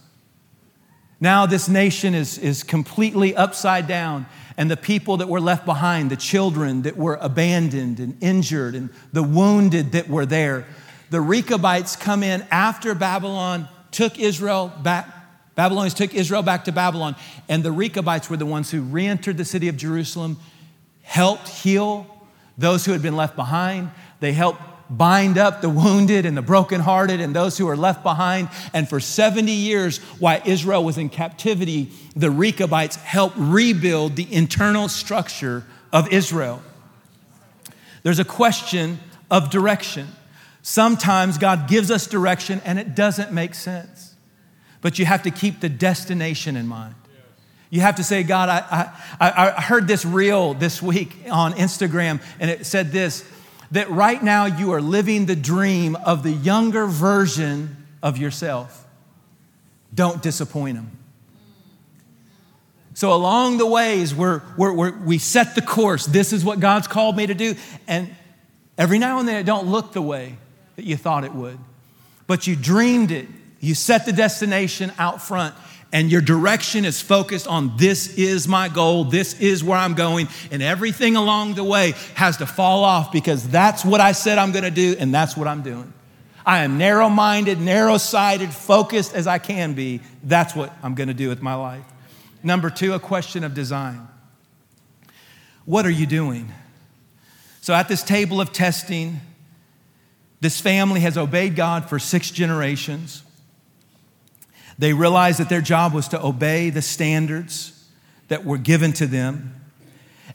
Now 1.19 1.47
this 1.47 1.67
nation 1.67 2.13
is, 2.13 2.37
is 2.37 2.61
completely 2.61 3.35
upside 3.35 3.87
down, 3.87 4.27
and 4.55 4.69
the 4.69 4.77
people 4.77 5.17
that 5.17 5.27
were 5.27 5.41
left 5.41 5.65
behind, 5.65 6.11
the 6.11 6.15
children 6.15 6.83
that 6.83 6.95
were 6.95 7.17
abandoned 7.19 7.99
and 7.99 8.15
injured, 8.21 8.75
and 8.75 8.91
the 9.13 9.23
wounded 9.23 9.93
that 9.93 10.07
were 10.07 10.27
there, 10.27 10.67
the 11.09 11.19
Rechabites 11.19 11.95
come 11.95 12.21
in 12.21 12.45
after 12.51 12.93
Babylon 12.93 13.67
took 13.89 14.19
Israel 14.19 14.71
back. 14.83 15.07
Babylonians 15.55 15.95
took 15.95 16.13
Israel 16.13 16.43
back 16.43 16.65
to 16.65 16.71
Babylon, 16.71 17.15
and 17.49 17.63
the 17.63 17.71
Rechabites 17.71 18.29
were 18.29 18.37
the 18.37 18.45
ones 18.45 18.69
who 18.69 18.81
re 18.81 19.07
entered 19.07 19.37
the 19.37 19.43
city 19.43 19.69
of 19.69 19.75
Jerusalem, 19.75 20.37
helped 21.01 21.47
heal 21.47 22.05
those 22.59 22.85
who 22.85 22.91
had 22.91 23.01
been 23.01 23.15
left 23.15 23.35
behind. 23.35 23.89
They 24.19 24.33
helped 24.33 24.61
bind 24.89 25.37
up 25.37 25.61
the 25.61 25.69
wounded 25.69 26.25
and 26.25 26.35
the 26.35 26.41
brokenhearted 26.41 27.19
and 27.19 27.35
those 27.35 27.57
who 27.57 27.67
are 27.67 27.77
left 27.77 28.03
behind. 28.03 28.49
And 28.73 28.89
for 28.89 28.99
70 28.99 29.51
years, 29.51 29.99
while 30.19 30.41
Israel 30.45 30.83
was 30.83 30.97
in 30.97 31.09
captivity, 31.09 31.91
the 32.15 32.31
Rechabites 32.31 32.95
helped 32.95 33.35
rebuild 33.37 34.15
the 34.15 34.33
internal 34.33 34.87
structure 34.87 35.65
of 35.93 36.11
Israel. 36.11 36.61
There's 38.03 38.19
a 38.19 38.25
question 38.25 38.99
of 39.29 39.49
direction. 39.49 40.07
Sometimes 40.61 41.37
God 41.37 41.67
gives 41.67 41.91
us 41.91 42.07
direction 42.07 42.61
and 42.65 42.79
it 42.79 42.95
doesn't 42.95 43.31
make 43.31 43.55
sense, 43.55 44.15
but 44.81 44.99
you 44.99 45.05
have 45.05 45.23
to 45.23 45.31
keep 45.31 45.59
the 45.59 45.69
destination 45.69 46.55
in 46.55 46.67
mind. 46.67 46.95
You 47.69 47.81
have 47.81 47.97
to 47.97 48.03
say, 48.03 48.23
God, 48.23 48.49
I, 48.49 48.91
I, 49.19 49.53
I 49.57 49.61
heard 49.61 49.87
this 49.87 50.03
reel 50.03 50.55
this 50.55 50.81
week 50.81 51.15
on 51.29 51.53
Instagram, 51.53 52.19
and 52.39 52.49
it 52.49 52.65
said 52.65 52.91
this 52.91 53.23
that 53.71 53.89
right 53.89 54.21
now 54.21 54.45
you 54.45 54.71
are 54.71 54.81
living 54.81 55.25
the 55.25 55.35
dream 55.35 55.95
of 55.95 56.23
the 56.23 56.31
younger 56.31 56.85
version 56.85 57.87
of 58.01 58.17
yourself. 58.17 58.85
Don't 59.93 60.21
disappoint 60.21 60.77
them. 60.77 60.91
So, 62.93 63.13
along 63.13 63.59
the 63.59 63.65
ways, 63.65 64.13
we're, 64.13 64.41
we're, 64.57 64.73
we're, 64.73 64.91
we 64.91 65.19
set 65.19 65.55
the 65.55 65.61
course. 65.61 66.05
This 66.05 66.33
is 66.33 66.43
what 66.43 66.59
God's 66.59 66.87
called 66.87 67.15
me 67.15 67.27
to 67.27 67.33
do. 67.33 67.55
And 67.87 68.13
every 68.77 68.99
now 68.99 69.19
and 69.19 69.27
then 69.27 69.37
it 69.37 69.45
don't 69.45 69.67
look 69.67 69.93
the 69.93 70.01
way 70.01 70.35
that 70.75 70.85
you 70.85 70.97
thought 70.97 71.23
it 71.23 71.33
would. 71.33 71.57
But 72.27 72.45
you 72.45 72.55
dreamed 72.55 73.11
it. 73.11 73.27
You 73.61 73.73
set 73.73 74.05
the 74.05 74.11
destination 74.11 74.91
out 74.97 75.21
front 75.21 75.55
and 75.91 76.11
your 76.11 76.21
direction 76.21 76.85
is 76.85 77.01
focused 77.01 77.47
on 77.47 77.75
this 77.77 78.15
is 78.15 78.47
my 78.47 78.69
goal, 78.69 79.05
this 79.05 79.39
is 79.39 79.63
where 79.63 79.77
I'm 79.77 79.95
going, 79.95 80.27
and 80.51 80.61
everything 80.61 81.15
along 81.15 81.55
the 81.55 81.63
way 81.63 81.93
has 82.15 82.37
to 82.37 82.45
fall 82.45 82.83
off 82.83 83.11
because 83.11 83.47
that's 83.47 83.83
what 83.83 83.99
I 83.99 84.11
said 84.11 84.37
I'm 84.37 84.51
gonna 84.51 84.71
do, 84.71 84.95
and 84.99 85.13
that's 85.13 85.35
what 85.35 85.47
I'm 85.47 85.61
doing. 85.63 85.93
I 86.45 86.59
am 86.59 86.77
narrow 86.77 87.09
minded, 87.09 87.59
narrow 87.59 87.97
sighted, 87.97 88.51
focused 88.51 89.13
as 89.13 89.27
I 89.27 89.39
can 89.39 89.73
be. 89.73 90.01
That's 90.23 90.55
what 90.55 90.73
I'm 90.83 90.95
gonna 90.95 91.13
do 91.13 91.29
with 91.29 91.41
my 91.41 91.55
life. 91.55 91.85
Number 92.43 92.69
two, 92.69 92.93
a 92.93 92.99
question 92.99 93.43
of 93.43 93.53
design. 93.53 94.07
What 95.65 95.85
are 95.85 95.91
you 95.91 96.05
doing? 96.05 96.51
So, 97.61 97.73
at 97.73 97.87
this 97.87 98.01
table 98.01 98.41
of 98.41 98.51
testing, 98.51 99.21
this 100.41 100.61
family 100.61 101.01
has 101.01 101.17
obeyed 101.17 101.55
God 101.55 101.89
for 101.89 101.99
six 101.99 102.31
generations. 102.31 103.23
They 104.79 104.93
realized 104.93 105.41
that 105.41 105.49
their 105.49 105.61
job 105.61 105.93
was 105.93 106.07
to 106.07 106.25
obey 106.25 106.69
the 106.69 106.81
standards 106.81 107.85
that 108.29 108.45
were 108.45 108.57
given 108.57 108.93
to 108.93 109.05
them. 109.05 109.53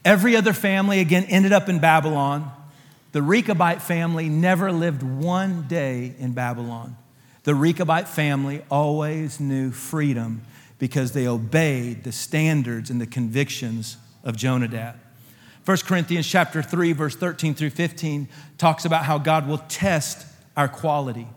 Every 0.04 0.36
other 0.36 0.52
family, 0.52 1.00
again, 1.00 1.24
ended 1.24 1.52
up 1.52 1.70
in 1.70 1.78
Babylon. 1.78 2.52
The 3.12 3.20
Rechabite 3.20 3.80
family 3.80 4.28
never 4.28 4.70
lived 4.70 5.02
one 5.02 5.62
day 5.66 6.14
in 6.18 6.34
Babylon. 6.34 6.96
The 7.44 7.52
Rechabite 7.52 8.06
family 8.06 8.62
always 8.70 9.40
knew 9.40 9.70
freedom 9.70 10.42
because 10.78 11.12
they 11.12 11.26
obeyed 11.26 12.04
the 12.04 12.12
standards 12.12 12.90
and 12.90 13.00
the 13.00 13.06
convictions 13.06 13.96
of 14.24 14.36
Jonadab. 14.36 14.96
1 15.64 15.76
Corinthians 15.86 16.26
chapter 16.26 16.60
3 16.60 16.92
verse 16.92 17.16
13 17.16 17.54
through 17.54 17.70
15 17.70 18.28
talks 18.58 18.84
about 18.84 19.04
how 19.04 19.16
God 19.16 19.48
will 19.48 19.62
test 19.68 20.26
our 20.54 20.68
quality. 20.68 21.28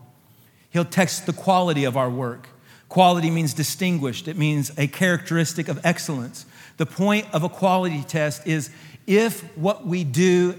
He'll 0.70 0.84
test 0.84 1.24
the 1.24 1.32
quality 1.32 1.84
of 1.84 1.96
our 1.96 2.10
work. 2.10 2.48
Quality 2.88 3.30
means 3.30 3.52
distinguished, 3.52 4.28
it 4.28 4.36
means 4.36 4.72
a 4.78 4.86
characteristic 4.86 5.68
of 5.68 5.78
excellence. 5.84 6.46
The 6.78 6.86
point 6.86 7.26
of 7.32 7.42
a 7.42 7.48
quality 7.48 8.02
test 8.02 8.46
is 8.46 8.70
if 9.06 9.42
what 9.56 9.86
we 9.86 10.04
do, 10.04 10.58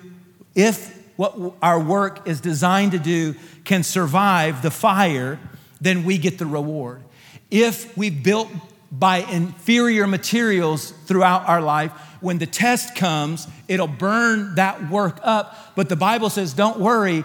if 0.53 0.95
what 1.17 1.55
our 1.61 1.79
work 1.79 2.27
is 2.27 2.39
designed 2.39 2.91
to 2.91 2.99
do 2.99 3.35
can 3.65 3.83
survive 3.83 4.61
the 4.61 4.71
fire, 4.71 5.39
then 5.81 6.03
we 6.03 6.17
get 6.17 6.37
the 6.37 6.45
reward. 6.45 7.03
If 7.49 7.97
we 7.97 8.09
built 8.09 8.49
by 8.91 9.17
inferior 9.17 10.07
materials 10.07 10.91
throughout 11.05 11.47
our 11.47 11.61
life, 11.61 11.91
when 12.21 12.37
the 12.37 12.45
test 12.45 12.95
comes, 12.95 13.47
it'll 13.67 13.87
burn 13.87 14.55
that 14.55 14.89
work 14.89 15.19
up. 15.23 15.75
But 15.75 15.89
the 15.89 15.95
Bible 15.95 16.29
says, 16.29 16.53
don't 16.53 16.79
worry, 16.79 17.23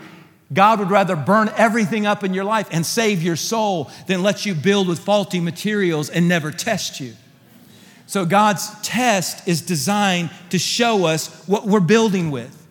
God 0.54 0.78
would 0.78 0.90
rather 0.90 1.16
burn 1.16 1.50
everything 1.56 2.06
up 2.06 2.24
in 2.24 2.32
your 2.32 2.44
life 2.44 2.68
and 2.70 2.86
save 2.86 3.22
your 3.22 3.36
soul 3.36 3.90
than 4.06 4.22
let 4.22 4.46
you 4.46 4.54
build 4.54 4.88
with 4.88 5.00
faulty 5.00 5.40
materials 5.40 6.08
and 6.08 6.28
never 6.28 6.50
test 6.50 7.00
you. 7.00 7.14
So, 8.06 8.24
God's 8.24 8.70
test 8.82 9.48
is 9.48 9.62
designed 9.62 10.30
to 10.50 10.58
show 10.58 11.06
us 11.06 11.28
what 11.46 11.66
we're 11.66 11.80
building 11.80 12.30
with. 12.30 12.66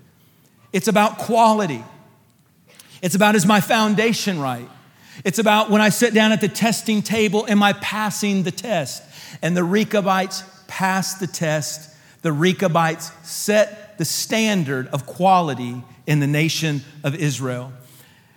It's 0.72 0.88
about 0.88 1.18
quality, 1.18 1.84
it's 3.02 3.16
about 3.16 3.36
is 3.36 3.46
my 3.46 3.60
foundation 3.60 4.40
right? 4.40 4.70
It's 5.24 5.38
about 5.38 5.70
when 5.70 5.82
I 5.82 5.90
sit 5.90 6.14
down 6.14 6.32
at 6.32 6.42
the 6.42 6.48
testing 6.48 7.04
table, 7.04 7.46
am 7.48 7.62
I 7.62 7.74
passing 7.74 8.44
the 8.44 8.52
test? 8.52 9.04
And 9.44 9.56
the 9.56 9.64
Rechabites 9.64 10.44
passed 10.68 11.20
the 11.20 11.28
test. 11.28 11.92
The 12.24 12.32
Rechabites 12.32 13.12
set 13.22 13.98
the 13.98 14.06
standard 14.06 14.88
of 14.88 15.06
quality 15.06 15.84
in 16.06 16.20
the 16.20 16.28
nation 16.28 16.82
of 17.04 17.16
Israel. 17.16 17.72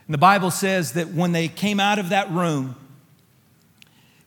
And 0.07 0.15
the 0.15 0.19
Bible 0.19 0.51
says 0.51 0.93
that 0.93 1.09
when 1.09 1.33
they 1.33 1.49
came 1.49 1.81
out 1.81 1.99
of 1.99 2.11
that 2.11 2.31
room, 2.31 2.77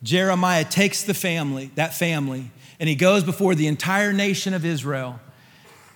Jeremiah 0.02 0.64
takes 0.64 1.02
the 1.02 1.14
family, 1.14 1.70
that 1.74 1.94
family, 1.94 2.50
and 2.78 2.88
he 2.88 2.94
goes 2.94 3.24
before 3.24 3.54
the 3.54 3.66
entire 3.66 4.12
nation 4.12 4.54
of 4.54 4.64
Israel. 4.64 5.20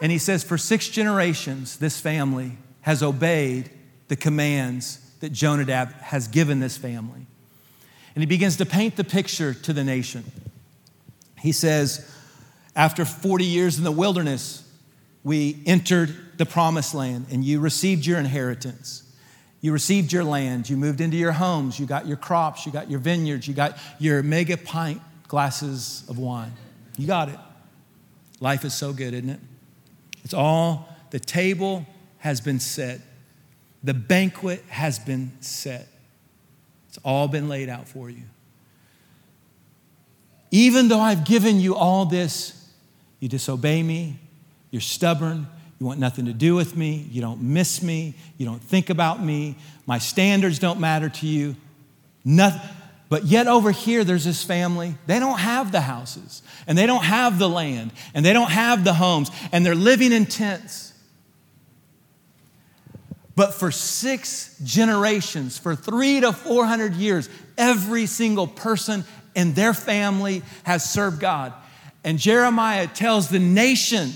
And 0.00 0.12
he 0.12 0.18
says, 0.18 0.44
For 0.44 0.58
six 0.58 0.88
generations, 0.88 1.78
this 1.78 1.98
family 1.98 2.58
has 2.82 3.02
obeyed 3.02 3.70
the 4.08 4.16
commands 4.16 4.98
that 5.20 5.32
Jonadab 5.32 5.92
has 5.94 6.28
given 6.28 6.60
this 6.60 6.76
family. 6.76 7.26
And 8.14 8.22
he 8.22 8.26
begins 8.26 8.58
to 8.58 8.66
paint 8.66 8.96
the 8.96 9.04
picture 9.04 9.54
to 9.54 9.72
the 9.72 9.82
nation. 9.82 10.24
He 11.40 11.52
says, 11.52 12.10
After 12.76 13.04
40 13.04 13.44
years 13.44 13.78
in 13.78 13.84
the 13.84 13.92
wilderness, 13.92 14.63
we 15.24 15.62
entered 15.64 16.14
the 16.36 16.46
promised 16.46 16.94
land 16.94 17.26
and 17.30 17.42
you 17.42 17.58
received 17.58 18.06
your 18.06 18.18
inheritance. 18.18 19.00
You 19.62 19.72
received 19.72 20.12
your 20.12 20.24
land, 20.24 20.68
you 20.68 20.76
moved 20.76 21.00
into 21.00 21.16
your 21.16 21.32
homes, 21.32 21.80
you 21.80 21.86
got 21.86 22.06
your 22.06 22.18
crops, 22.18 22.66
you 22.66 22.72
got 22.72 22.90
your 22.90 23.00
vineyards, 23.00 23.48
you 23.48 23.54
got 23.54 23.78
your 23.98 24.22
mega 24.22 24.58
pint 24.58 25.00
glasses 25.26 26.04
of 26.08 26.18
wine. 26.18 26.52
You 26.98 27.06
got 27.06 27.30
it. 27.30 27.38
Life 28.40 28.66
is 28.66 28.74
so 28.74 28.92
good, 28.92 29.14
isn't 29.14 29.30
it? 29.30 29.40
It's 30.22 30.34
all, 30.34 30.94
the 31.10 31.18
table 31.18 31.86
has 32.18 32.42
been 32.42 32.60
set, 32.60 33.00
the 33.82 33.94
banquet 33.94 34.62
has 34.68 34.98
been 34.98 35.32
set. 35.40 35.88
It's 36.88 36.98
all 37.04 37.26
been 37.28 37.48
laid 37.48 37.68
out 37.68 37.88
for 37.88 38.10
you. 38.10 38.22
Even 40.50 40.88
though 40.88 41.00
I've 41.00 41.24
given 41.24 41.58
you 41.58 41.74
all 41.74 42.04
this, 42.04 42.70
you 43.18 43.28
disobey 43.28 43.82
me, 43.82 44.18
you're 44.74 44.80
stubborn. 44.80 45.46
You 45.78 45.86
want 45.86 46.00
nothing 46.00 46.24
to 46.24 46.32
do 46.32 46.56
with 46.56 46.76
me. 46.76 47.06
You 47.12 47.20
don't 47.20 47.40
miss 47.40 47.80
me. 47.80 48.16
You 48.38 48.44
don't 48.44 48.60
think 48.60 48.90
about 48.90 49.22
me. 49.22 49.54
My 49.86 49.98
standards 49.98 50.58
don't 50.58 50.80
matter 50.80 51.08
to 51.08 51.26
you. 51.28 51.54
Nothing. 52.24 52.60
But 53.08 53.22
yet, 53.22 53.46
over 53.46 53.70
here, 53.70 54.02
there's 54.02 54.24
this 54.24 54.42
family. 54.42 54.96
They 55.06 55.20
don't 55.20 55.38
have 55.38 55.70
the 55.70 55.80
houses, 55.80 56.42
and 56.66 56.76
they 56.76 56.86
don't 56.86 57.04
have 57.04 57.38
the 57.38 57.48
land, 57.48 57.92
and 58.14 58.26
they 58.26 58.32
don't 58.32 58.50
have 58.50 58.82
the 58.82 58.94
homes, 58.94 59.30
and 59.52 59.64
they're 59.64 59.76
living 59.76 60.10
in 60.10 60.26
tents. 60.26 60.92
But 63.36 63.54
for 63.54 63.70
six 63.70 64.58
generations, 64.64 65.56
for 65.56 65.76
three 65.76 66.20
to 66.20 66.32
400 66.32 66.94
years, 66.94 67.28
every 67.56 68.06
single 68.06 68.48
person 68.48 69.04
in 69.36 69.54
their 69.54 69.72
family 69.72 70.42
has 70.64 70.90
served 70.90 71.20
God. 71.20 71.52
And 72.02 72.18
Jeremiah 72.18 72.88
tells 72.88 73.28
the 73.28 73.38
nation 73.38 74.14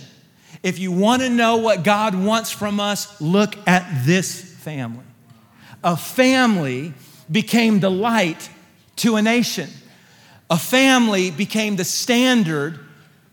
if 0.62 0.78
you 0.78 0.92
want 0.92 1.22
to 1.22 1.30
know 1.30 1.56
what 1.56 1.84
God 1.84 2.14
wants 2.14 2.50
from 2.50 2.80
us, 2.80 3.20
look 3.20 3.56
at 3.66 4.04
this 4.04 4.40
family. 4.40 5.04
A 5.84 5.96
family 5.96 6.94
became 7.30 7.80
the 7.80 7.90
light 7.90 8.50
to 8.96 9.16
a 9.16 9.22
nation. 9.22 9.70
A 10.50 10.58
family 10.58 11.30
became 11.30 11.76
the 11.76 11.84
standard 11.84 12.80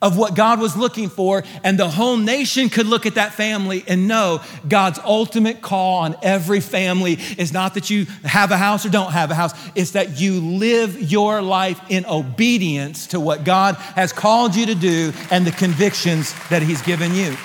of 0.05 0.17
what 0.17 0.35
God 0.35 0.59
was 0.59 0.77
looking 0.77 1.09
for, 1.09 1.43
and 1.63 1.79
the 1.79 1.89
whole 1.89 2.15
nation 2.15 2.69
could 2.69 2.85
look 2.85 3.07
at 3.07 3.15
that 3.15 3.33
family 3.33 3.83
and 3.87 4.07
know 4.07 4.39
God's 4.69 4.99
ultimate 5.03 5.63
call 5.63 6.03
on 6.03 6.15
every 6.21 6.59
family 6.59 7.13
is 7.39 7.51
not 7.51 7.73
that 7.73 7.89
you 7.89 8.05
have 8.23 8.51
a 8.51 8.57
house 8.57 8.85
or 8.85 8.89
don't 8.89 9.13
have 9.13 9.31
a 9.31 9.35
house, 9.35 9.51
it's 9.73 9.91
that 9.91 10.21
you 10.21 10.39
live 10.39 11.11
your 11.11 11.41
life 11.41 11.81
in 11.89 12.05
obedience 12.05 13.07
to 13.07 13.19
what 13.19 13.43
God 13.43 13.77
has 13.95 14.13
called 14.13 14.55
you 14.55 14.67
to 14.67 14.75
do 14.75 15.11
and 15.31 15.43
the 15.43 15.51
convictions 15.51 16.35
that 16.49 16.61
He's 16.61 16.83
given 16.83 17.15
you. 17.15 17.35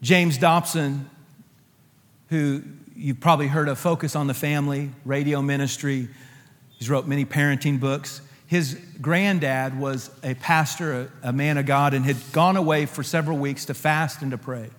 James 0.00 0.38
Dobson, 0.38 1.10
who 2.30 2.62
you've 2.96 3.20
probably 3.20 3.48
heard 3.48 3.68
of, 3.68 3.78
Focus 3.78 4.16
on 4.16 4.26
the 4.26 4.34
Family, 4.34 4.90
radio 5.04 5.42
ministry, 5.42 6.08
He's 6.78 6.90
wrote 6.90 7.06
many 7.06 7.24
parenting 7.24 7.80
books. 7.80 8.20
His 8.46 8.78
granddad 9.00 9.78
was 9.78 10.10
a 10.22 10.34
pastor, 10.34 11.10
a, 11.22 11.28
a 11.28 11.32
man 11.32 11.58
of 11.58 11.66
God, 11.66 11.94
and 11.94 12.04
had 12.04 12.16
gone 12.32 12.56
away 12.56 12.86
for 12.86 13.02
several 13.02 13.38
weeks 13.38 13.64
to 13.66 13.74
fast 13.74 14.22
and 14.22 14.30
to 14.30 14.38
pray. 14.38 14.70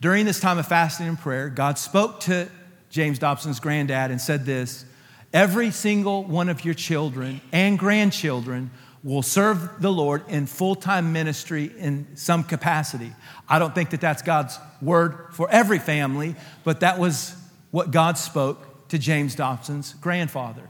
During 0.00 0.26
this 0.26 0.40
time 0.40 0.58
of 0.58 0.66
fasting 0.66 1.08
and 1.08 1.18
prayer, 1.18 1.48
God 1.48 1.78
spoke 1.78 2.20
to 2.20 2.48
James 2.90 3.18
Dobson's 3.18 3.60
granddad 3.60 4.10
and 4.10 4.20
said 4.20 4.44
this 4.44 4.84
Every 5.32 5.70
single 5.70 6.24
one 6.24 6.48
of 6.48 6.64
your 6.64 6.74
children 6.74 7.40
and 7.52 7.78
grandchildren 7.78 8.70
will 9.02 9.22
serve 9.22 9.80
the 9.80 9.92
Lord 9.92 10.22
in 10.28 10.46
full 10.46 10.74
time 10.74 11.12
ministry 11.12 11.70
in 11.78 12.06
some 12.16 12.42
capacity. 12.42 13.12
I 13.48 13.58
don't 13.58 13.74
think 13.74 13.90
that 13.90 14.00
that's 14.00 14.22
God's 14.22 14.58
word 14.82 15.28
for 15.32 15.48
every 15.50 15.78
family, 15.78 16.34
but 16.64 16.80
that 16.80 16.98
was 16.98 17.36
what 17.70 17.90
God 17.90 18.18
spoke 18.18 18.88
to 18.88 18.98
James 18.98 19.34
Dobson's 19.34 19.94
grandfather. 19.94 20.62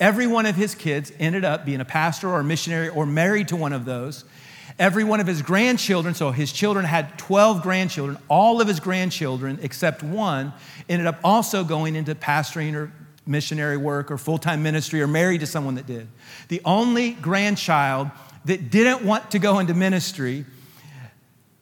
Every 0.00 0.26
one 0.26 0.46
of 0.46 0.56
his 0.56 0.74
kids 0.74 1.12
ended 1.20 1.44
up 1.44 1.66
being 1.66 1.80
a 1.80 1.84
pastor 1.84 2.28
or 2.28 2.40
a 2.40 2.44
missionary 2.44 2.88
or 2.88 3.04
married 3.04 3.48
to 3.48 3.56
one 3.56 3.74
of 3.74 3.84
those. 3.84 4.24
every 4.78 5.04
one 5.04 5.20
of 5.20 5.26
his 5.26 5.42
grandchildren, 5.42 6.14
so 6.14 6.30
his 6.30 6.52
children 6.52 6.86
had 6.86 7.18
12 7.18 7.62
grandchildren, 7.62 8.16
all 8.28 8.62
of 8.62 8.66
his 8.66 8.80
grandchildren, 8.80 9.58
except 9.60 10.02
one, 10.02 10.54
ended 10.88 11.06
up 11.06 11.18
also 11.22 11.62
going 11.62 11.94
into 11.94 12.14
pastoring 12.14 12.74
or 12.74 12.90
missionary 13.26 13.76
work 13.76 14.10
or 14.10 14.16
full 14.16 14.38
time 14.38 14.62
ministry 14.62 15.02
or 15.02 15.06
married 15.06 15.40
to 15.40 15.46
someone 15.46 15.74
that 15.74 15.86
did. 15.86 16.08
The 16.48 16.62
only 16.64 17.12
grandchild 17.12 18.10
that 18.46 18.70
didn't 18.70 19.04
want 19.04 19.32
to 19.32 19.38
go 19.38 19.58
into 19.58 19.74
ministry, 19.74 20.46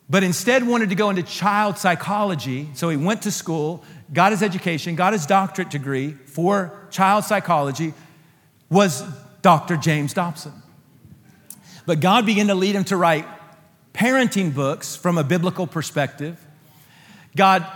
but 0.08 0.22
instead 0.22 0.64
wanted 0.64 0.90
to 0.90 0.94
go 0.94 1.10
into 1.10 1.24
child 1.24 1.76
psychology, 1.76 2.68
so 2.74 2.88
he 2.88 2.96
went 2.96 3.22
to 3.22 3.32
school, 3.32 3.82
got 4.12 4.30
his 4.30 4.44
education, 4.44 4.94
got 4.94 5.12
his 5.12 5.26
doctorate 5.26 5.70
degree 5.70 6.12
for 6.12 6.86
child 6.90 7.24
psychology, 7.24 7.92
was 8.70 9.02
Dr. 9.42 9.76
James 9.76 10.12
Dobson. 10.12 10.52
But 11.86 12.00
God 12.00 12.26
began 12.26 12.48
to 12.48 12.54
lead 12.54 12.74
him 12.74 12.84
to 12.84 12.96
write 12.96 13.26
parenting 13.94 14.54
books 14.54 14.94
from 14.94 15.18
a 15.18 15.24
biblical 15.24 15.66
perspective. 15.66 16.44
God 17.34 17.66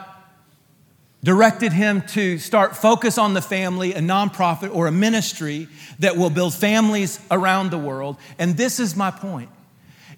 directed 1.24 1.72
him 1.72 2.02
to 2.08 2.38
start 2.38 2.76
focus 2.76 3.16
on 3.16 3.32
the 3.34 3.42
family, 3.42 3.94
a 3.94 4.00
nonprofit 4.00 4.74
or 4.74 4.86
a 4.86 4.92
ministry 4.92 5.68
that 6.00 6.16
will 6.16 6.30
build 6.30 6.52
families 6.52 7.20
around 7.30 7.70
the 7.70 7.78
world. 7.78 8.16
And 8.38 8.56
this 8.56 8.80
is 8.80 8.96
my 8.96 9.10
point. 9.10 9.48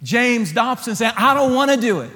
James 0.02 0.52
Dobson 0.52 0.96
said, 0.96 1.12
I 1.16 1.34
don't 1.34 1.54
want 1.54 1.70
to 1.70 1.76
do 1.76 2.00
it. 2.00 2.10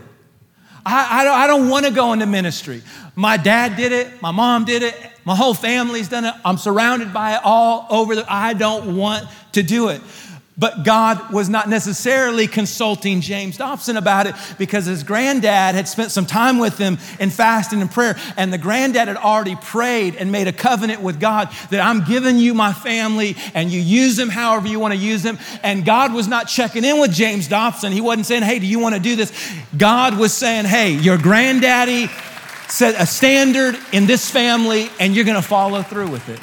I, 0.84 1.20
I 1.20 1.24
don't, 1.24 1.38
I 1.38 1.46
don't 1.46 1.68
want 1.68 1.86
to 1.86 1.92
go 1.92 2.12
into 2.12 2.26
ministry. 2.26 2.82
My 3.14 3.36
dad 3.36 3.76
did 3.76 3.92
it. 3.92 4.22
My 4.22 4.30
mom 4.30 4.64
did 4.64 4.82
it. 4.82 4.94
My 5.28 5.36
whole 5.36 5.52
family's 5.52 6.08
done 6.08 6.24
it. 6.24 6.32
I'm 6.42 6.56
surrounded 6.56 7.12
by 7.12 7.34
it 7.34 7.42
all 7.44 7.86
over. 7.90 8.14
The, 8.14 8.32
I 8.32 8.54
don't 8.54 8.96
want 8.96 9.28
to 9.52 9.62
do 9.62 9.90
it. 9.90 10.00
But 10.56 10.84
God 10.84 11.34
was 11.34 11.50
not 11.50 11.68
necessarily 11.68 12.46
consulting 12.46 13.20
James 13.20 13.58
Dobson 13.58 13.98
about 13.98 14.26
it 14.26 14.34
because 14.56 14.86
his 14.86 15.02
granddad 15.02 15.74
had 15.74 15.86
spent 15.86 16.12
some 16.12 16.24
time 16.24 16.56
with 16.56 16.78
him 16.78 16.96
in 17.20 17.28
fasting 17.28 17.82
and 17.82 17.90
prayer. 17.90 18.16
And 18.38 18.50
the 18.50 18.56
granddad 18.56 19.06
had 19.06 19.18
already 19.18 19.54
prayed 19.54 20.16
and 20.16 20.32
made 20.32 20.48
a 20.48 20.52
covenant 20.52 21.02
with 21.02 21.20
God 21.20 21.50
that 21.68 21.80
I'm 21.80 22.04
giving 22.04 22.38
you 22.38 22.54
my 22.54 22.72
family 22.72 23.36
and 23.52 23.70
you 23.70 23.82
use 23.82 24.16
them 24.16 24.30
however 24.30 24.66
you 24.66 24.80
want 24.80 24.94
to 24.94 24.98
use 24.98 25.22
them. 25.22 25.38
And 25.62 25.84
God 25.84 26.14
was 26.14 26.26
not 26.26 26.48
checking 26.48 26.84
in 26.84 27.00
with 27.00 27.12
James 27.12 27.48
Dobson. 27.48 27.92
He 27.92 28.00
wasn't 28.00 28.24
saying, 28.24 28.44
hey, 28.44 28.60
do 28.60 28.66
you 28.66 28.78
want 28.78 28.94
to 28.94 29.00
do 29.00 29.14
this? 29.14 29.30
God 29.76 30.16
was 30.16 30.32
saying, 30.32 30.64
hey, 30.64 30.92
your 30.92 31.18
granddaddy 31.18 32.08
set 32.68 33.00
a 33.00 33.06
standard 33.06 33.78
in 33.92 34.06
this 34.06 34.30
family 34.30 34.88
and 35.00 35.14
you're 35.14 35.24
going 35.24 35.40
to 35.40 35.46
follow 35.46 35.82
through 35.82 36.08
with 36.10 36.28
it. 36.28 36.40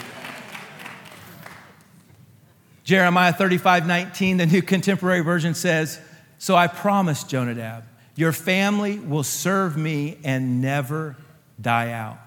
Jeremiah 2.84 3.34
35 3.34 3.88
19, 3.88 4.38
the 4.38 4.46
New 4.46 4.62
Contemporary 4.62 5.22
Version 5.22 5.56
says, 5.56 6.00
So 6.38 6.56
I 6.56 6.68
promise, 6.68 7.24
Jonadab, 7.24 7.84
your 8.16 8.32
family 8.32 9.00
will 9.00 9.24
serve 9.24 9.76
me 9.76 10.18
and 10.24 10.62
never 10.62 11.16
die 11.60 11.92
out. 11.92 12.20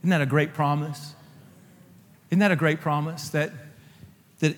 Isn't 0.00 0.10
that 0.10 0.20
a 0.20 0.26
great 0.26 0.52
promise? 0.54 1.14
Isn't 2.30 2.40
that 2.40 2.52
a 2.52 2.56
great 2.56 2.80
promise? 2.80 3.30
That, 3.30 3.52
that 4.40 4.56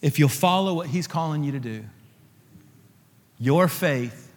if 0.00 0.18
you'll 0.18 0.28
follow 0.28 0.74
what 0.74 0.86
he's 0.86 1.06
calling 1.06 1.44
you 1.44 1.52
to 1.52 1.60
do, 1.60 1.84
your 3.38 3.68
faith 3.68 4.29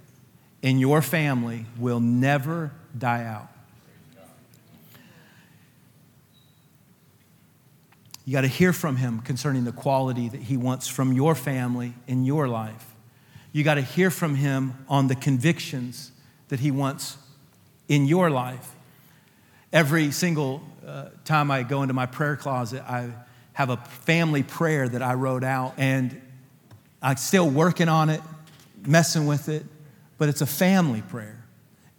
in 0.63 0.79
your 0.79 1.01
family 1.01 1.65
will 1.77 1.99
never 1.99 2.71
die 2.97 3.25
out. 3.25 3.49
You 8.25 8.31
got 8.31 8.41
to 8.41 8.47
hear 8.47 8.71
from 8.71 8.95
him 8.95 9.19
concerning 9.19 9.65
the 9.65 9.73
quality 9.73 10.29
that 10.29 10.41
he 10.43 10.55
wants 10.55 10.87
from 10.87 11.11
your 11.11 11.35
family 11.35 11.93
in 12.07 12.23
your 12.23 12.47
life. 12.47 12.95
You 13.51 13.65
got 13.65 13.73
to 13.73 13.81
hear 13.81 14.09
from 14.09 14.35
him 14.35 14.85
on 14.87 15.07
the 15.07 15.15
convictions 15.15 16.13
that 16.47 16.61
he 16.61 16.71
wants 16.71 17.17
in 17.89 18.05
your 18.05 18.29
life. 18.29 18.73
Every 19.73 20.11
single 20.11 20.63
uh, 20.87 21.09
time 21.25 21.51
I 21.51 21.63
go 21.63 21.81
into 21.81 21.93
my 21.93 22.05
prayer 22.05 22.37
closet, 22.37 22.81
I 22.87 23.11
have 23.51 23.69
a 23.69 23.77
family 23.77 24.43
prayer 24.43 24.87
that 24.87 25.01
I 25.01 25.15
wrote 25.15 25.43
out, 25.43 25.73
and 25.77 26.21
I'm 27.01 27.17
still 27.17 27.49
working 27.49 27.89
on 27.89 28.09
it, 28.09 28.21
messing 28.87 29.27
with 29.27 29.49
it, 29.49 29.65
but 30.17 30.29
it's 30.29 30.41
a 30.41 30.45
family 30.45 31.01
prayer. 31.01 31.45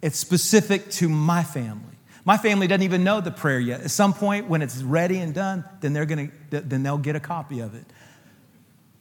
It's 0.01 0.19
specific 0.19 0.89
to 0.91 1.09
my 1.09 1.43
family. 1.43 1.95
My 2.25 2.37
family 2.37 2.67
doesn't 2.67 2.83
even 2.83 3.03
know 3.03 3.21
the 3.21 3.31
prayer 3.31 3.59
yet. 3.59 3.81
At 3.81 3.91
some 3.91 4.13
point, 4.13 4.47
when 4.47 4.61
it's 4.61 4.81
ready 4.81 5.19
and 5.19 5.33
done, 5.33 5.63
then 5.81 5.93
they're 5.93 6.05
gonna 6.05 6.29
then 6.49 6.81
they'll 6.83 6.97
get 6.97 7.15
a 7.15 7.19
copy 7.19 7.59
of 7.59 7.75
it. 7.75 7.85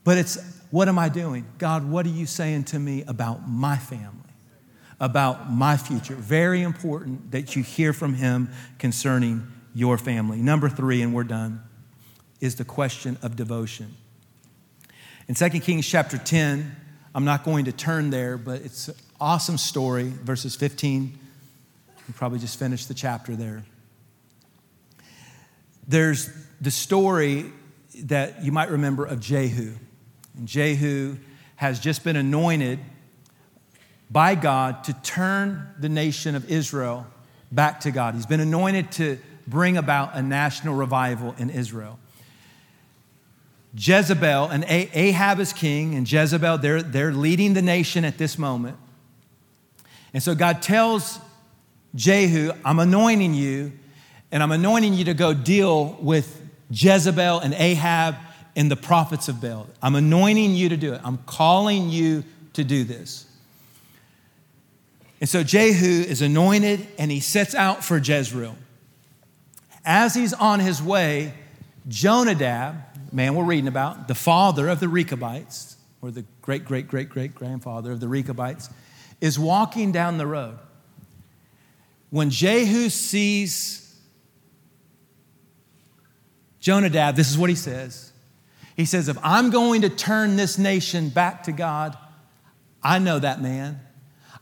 But 0.05 0.19
it's 0.19 0.39
what 0.71 0.89
am 0.89 0.99
I 0.99 1.09
doing? 1.09 1.47
God, 1.59 1.89
what 1.89 2.05
are 2.05 2.11
you 2.11 2.27
saying 2.27 2.65
to 2.65 2.79
me 2.79 3.03
about 3.07 3.49
my 3.49 3.77
family? 3.77 4.21
About 5.01 5.51
my 5.51 5.77
future. 5.77 6.15
Very 6.15 6.63
important 6.63 7.31
that 7.31 7.57
you 7.57 7.63
hear 7.63 7.93
from 7.93 8.15
him 8.15 8.51
concerning 8.79 9.47
your 9.75 9.99
family. 9.99 10.39
Number 10.39 10.69
three, 10.69 11.03
and 11.03 11.15
we're 11.15 11.25
done, 11.25 11.63
is 12.41 12.57
the 12.57 12.65
question 12.65 13.19
of 13.23 13.37
devotion. 13.37 13.95
In 15.29 15.35
2 15.35 15.49
Kings 15.61 15.87
chapter 15.87 16.19
10, 16.19 16.77
I'm 17.15 17.25
not 17.25 17.45
going 17.45 17.65
to 17.65 17.73
turn 17.73 18.11
there, 18.11 18.37
but 18.37 18.61
it's 18.63 18.91
awesome 19.21 19.59
story, 19.59 20.05
verses 20.05 20.57
15 20.57 21.19
you 22.07 22.15
probably 22.15 22.39
just 22.39 22.59
finished 22.59 22.89
the 22.89 22.95
chapter 22.95 23.35
there. 23.35 23.65
There's 25.89 26.31
the 26.61 26.71
story 26.71 27.47
that 28.05 28.43
you 28.43 28.53
might 28.53 28.71
remember 28.71 29.05
of 29.05 29.21
Jehu. 29.21 29.75
And 30.37 30.47
Jehu 30.47 31.17
has 31.57 31.81
just 31.81 32.05
been 32.05 32.17
anointed 32.17 32.79
by 34.11 34.35
God 34.35 34.85
to 34.85 34.93
turn 35.03 35.75
the 35.79 35.89
nation 35.89 36.35
of 36.35 36.51
Israel 36.51 37.07
back 37.51 37.81
to 37.81 37.91
God. 37.91 38.15
He's 38.15 38.27
been 38.27 38.41
anointed 38.41 38.93
to 38.93 39.19
bring 39.47 39.77
about 39.77 40.15
a 40.15 40.23
national 40.23 40.75
revival 40.75 41.35
in 41.39 41.51
Israel. 41.51 41.99
Jezebel 43.77 44.49
and 44.49 44.65
Ahab 44.69 45.41
is 45.41 45.53
king, 45.53 45.95
and 45.95 46.11
Jezebel, 46.11 46.59
they're, 46.59 46.83
they're 46.83 47.13
leading 47.13 47.55
the 47.55 47.63
nation 47.63 48.05
at 48.05 48.19
this 48.19 48.39
moment. 48.39 48.77
And 50.15 50.23
so 50.23 50.35
God 50.35 50.63
tells 50.63 51.19
Jehu, 51.95 52.53
I'm 52.65 52.79
anointing 52.79 53.35
you, 53.35 53.73
and 54.33 54.43
I'm 54.43 54.53
anointing 54.53 54.95
you 54.95 55.05
to 55.07 55.15
go 55.15 55.35
deal 55.35 55.99
with 56.01 56.41
Jezebel 56.71 57.41
and 57.41 57.53
Ahab 57.55 58.17
and 58.57 58.71
the 58.71 58.77
prophets 58.77 59.29
of 59.29 59.41
Baal. 59.41 59.67
I'm 59.83 59.97
anointing 59.97 60.55
you 60.55 60.69
to 60.71 60.77
do 60.77 60.95
it. 60.95 61.01
I'm 61.05 61.19
calling 61.19 61.91
you 61.91 62.25
to 62.55 62.65
do 62.65 62.85
this. 62.85 63.27
And 65.21 65.29
so 65.29 65.43
Jehu 65.43 66.03
is 66.03 66.23
anointed 66.23 66.87
and 66.99 67.11
he 67.11 67.21
sets 67.21 67.55
out 67.55 67.85
for 67.85 67.99
Jezreel. 67.99 68.57
As 69.85 70.15
he's 70.15 70.33
on 70.33 70.61
his 70.61 70.83
way, 70.83 71.35
Jonadab, 71.89 72.77
man 73.13 73.35
we're 73.35 73.45
reading 73.45 73.69
about, 73.69 74.09
the 74.09 74.15
father 74.15 74.69
of 74.69 74.81
the 74.81 74.89
Rechabites, 74.89 75.77
or 76.01 76.11
the 76.11 76.25
great, 76.43 76.65
great, 76.65 76.89
great, 76.89 77.09
great 77.09 77.35
grandfather 77.35 77.93
of 77.93 78.01
the 78.01 78.09
Rechabites, 78.09 78.71
is 79.25 79.39
walking 79.39 79.91
down 79.91 80.19
the 80.19 80.27
road 80.27 80.59
when 82.11 82.31
Jehu 82.31 82.91
sees 82.91 83.81
Jonadab, 86.61 87.17
this 87.17 87.29
is 87.29 87.37
what 87.37 87.51
he 87.51 87.57
says. 87.57 88.13
He 88.77 88.85
says, 88.85 89.09
If 89.09 89.19
I'm 89.23 89.51
going 89.51 89.81
to 89.81 89.89
turn 89.89 90.37
this 90.37 90.57
nation 90.57 91.09
back 91.09 91.43
to 91.43 91.53
God, 91.53 91.99
I 92.83 93.01
know 93.01 93.19
that 93.19 93.43
man. 93.43 93.81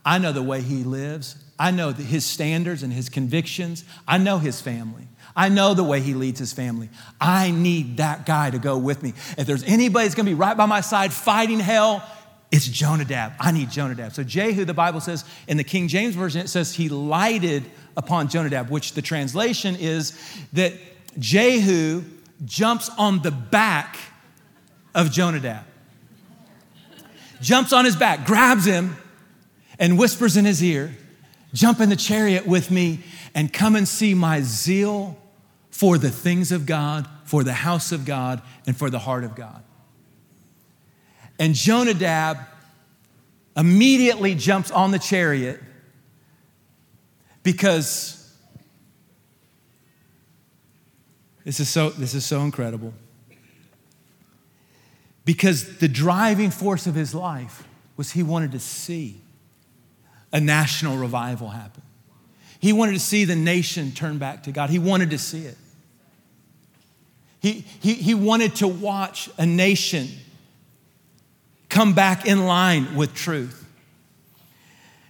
I 0.05 0.19
know 0.19 0.31
the 0.33 0.43
way 0.43 0.61
he 0.61 0.83
lives. 0.83 1.35
I 1.57 1.71
know 1.71 1.93
his 1.93 2.25
standards 2.25 2.83
and 2.83 2.93
his 2.93 3.09
convictions. 3.09 3.85
I 4.07 4.17
know 4.17 4.37
his 4.37 4.61
family. 4.61 5.07
I 5.35 5.49
know 5.49 5.73
the 5.73 5.83
way 5.83 5.99
he 5.99 6.13
leads 6.13 6.39
his 6.39 6.53
family. 6.53 6.89
I 7.19 7.49
need 7.49 7.97
that 7.97 8.25
guy 8.25 8.51
to 8.51 8.59
go 8.59 8.77
with 8.77 9.01
me. 9.01 9.13
If 9.37 9.47
there's 9.47 9.63
anybody 9.63 10.05
that's 10.05 10.15
going 10.15 10.27
to 10.27 10.31
be 10.31 10.35
right 10.35 10.55
by 10.55 10.67
my 10.67 10.81
side 10.81 11.11
fighting 11.11 11.59
hell, 11.59 12.07
it's 12.53 12.67
Jonadab. 12.67 13.33
I 13.39 13.51
need 13.51 13.71
Jonadab. 13.71 14.13
So 14.13 14.23
Jehu, 14.23 14.63
the 14.63 14.75
Bible 14.75 15.01
says 15.01 15.25
in 15.47 15.57
the 15.57 15.63
King 15.63 15.87
James 15.87 16.13
Version, 16.13 16.39
it 16.39 16.49
says 16.49 16.75
he 16.75 16.87
lighted 16.87 17.63
upon 17.97 18.29
Jonadab, 18.29 18.69
which 18.69 18.93
the 18.93 19.01
translation 19.01 19.75
is 19.75 20.15
that 20.53 20.73
Jehu 21.17 22.03
jumps 22.45 22.91
on 22.95 23.23
the 23.23 23.31
back 23.31 23.97
of 24.93 25.11
Jonadab. 25.11 25.65
Jumps 27.41 27.73
on 27.73 27.85
his 27.85 27.95
back, 27.95 28.27
grabs 28.27 28.65
him, 28.65 28.97
and 29.79 29.97
whispers 29.97 30.37
in 30.37 30.45
his 30.45 30.63
ear, 30.63 30.95
Jump 31.53 31.79
in 31.79 31.89
the 31.89 31.95
chariot 31.95 32.47
with 32.47 32.71
me 32.71 32.99
and 33.33 33.51
come 33.51 33.75
and 33.75 33.87
see 33.87 34.13
my 34.13 34.41
zeal 34.41 35.17
for 35.69 35.97
the 35.97 36.09
things 36.09 36.51
of 36.51 36.65
God, 36.65 37.07
for 37.25 37.43
the 37.43 37.53
house 37.53 37.91
of 37.91 38.05
God, 38.05 38.41
and 38.65 38.77
for 38.77 38.89
the 38.89 38.99
heart 38.99 39.23
of 39.23 39.35
God. 39.35 39.63
And 41.39 41.55
Jonadab 41.55 42.37
immediately 43.55 44.35
jumps 44.35 44.71
on 44.71 44.91
the 44.91 44.99
chariot 44.99 45.61
because 47.43 48.33
this 51.43 51.59
is 51.59 51.69
so, 51.69 51.89
this 51.89 52.13
is 52.13 52.25
so 52.25 52.41
incredible. 52.41 52.93
because 55.25 55.77
the 55.77 55.87
driving 55.87 56.51
force 56.51 56.87
of 56.87 56.95
his 56.95 57.15
life 57.15 57.67
was 57.95 58.11
he 58.11 58.23
wanted 58.23 58.51
to 58.51 58.59
see 58.59 59.21
a 60.31 60.39
national 60.39 60.97
revival 60.97 61.49
happen. 61.49 61.83
He 62.59 62.73
wanted 62.73 62.93
to 62.93 62.99
see 62.99 63.25
the 63.25 63.35
nation 63.35 63.91
turn 63.91 64.17
back 64.17 64.43
to 64.43 64.51
God. 64.51 64.69
He 64.69 64.79
wanted 64.79 65.11
to 65.11 65.17
see 65.17 65.45
it. 65.45 65.57
He, 67.39 67.65
he, 67.81 67.93
he 67.95 68.13
wanted 68.13 68.55
to 68.55 68.67
watch 68.67 69.29
a 69.37 69.45
nation 69.45 70.07
come 71.73 71.93
back 71.93 72.27
in 72.27 72.45
line 72.45 72.95
with 72.95 73.15
truth. 73.15 73.65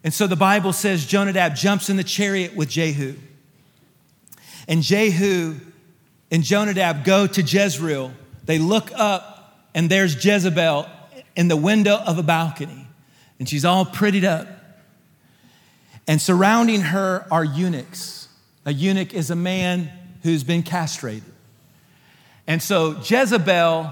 And 0.02 0.14
so 0.14 0.28
the 0.28 0.38
Bible 0.38 0.72
says 0.72 1.06
Jonadab 1.06 1.56
jumps 1.56 1.90
in 1.90 1.98
the 1.98 2.04
chariot 2.06 2.56
with 2.56 2.70
Jehu. 2.70 3.16
And 4.68 4.82
Jehu 4.82 5.56
and 6.32 6.42
Jonadab 6.42 7.04
go 7.04 7.28
to 7.28 7.42
Jezreel. 7.42 8.14
They 8.46 8.60
look 8.60 8.92
up, 8.96 9.68
and 9.76 9.90
there's 9.90 10.24
Jezebel 10.24 10.88
in 11.36 11.50
the 11.50 11.58
window 11.58 11.98
of 11.98 12.18
a 12.18 12.24
balcony. 12.24 12.88
And 13.40 13.50
she's 13.50 13.66
all 13.66 13.86
prettied 13.86 14.24
up. 14.24 14.48
And 16.08 16.22
surrounding 16.22 16.80
her 16.80 17.28
are 17.30 17.44
eunuchs. 17.44 18.30
A 18.66 18.72
eunuch 18.72 19.14
is 19.14 19.30
a 19.32 19.36
man 19.36 19.92
who's 20.22 20.46
been 20.46 20.64
castrated. 20.64 21.24
And 22.48 22.62
so 22.62 23.02
Jezebel 23.02 23.92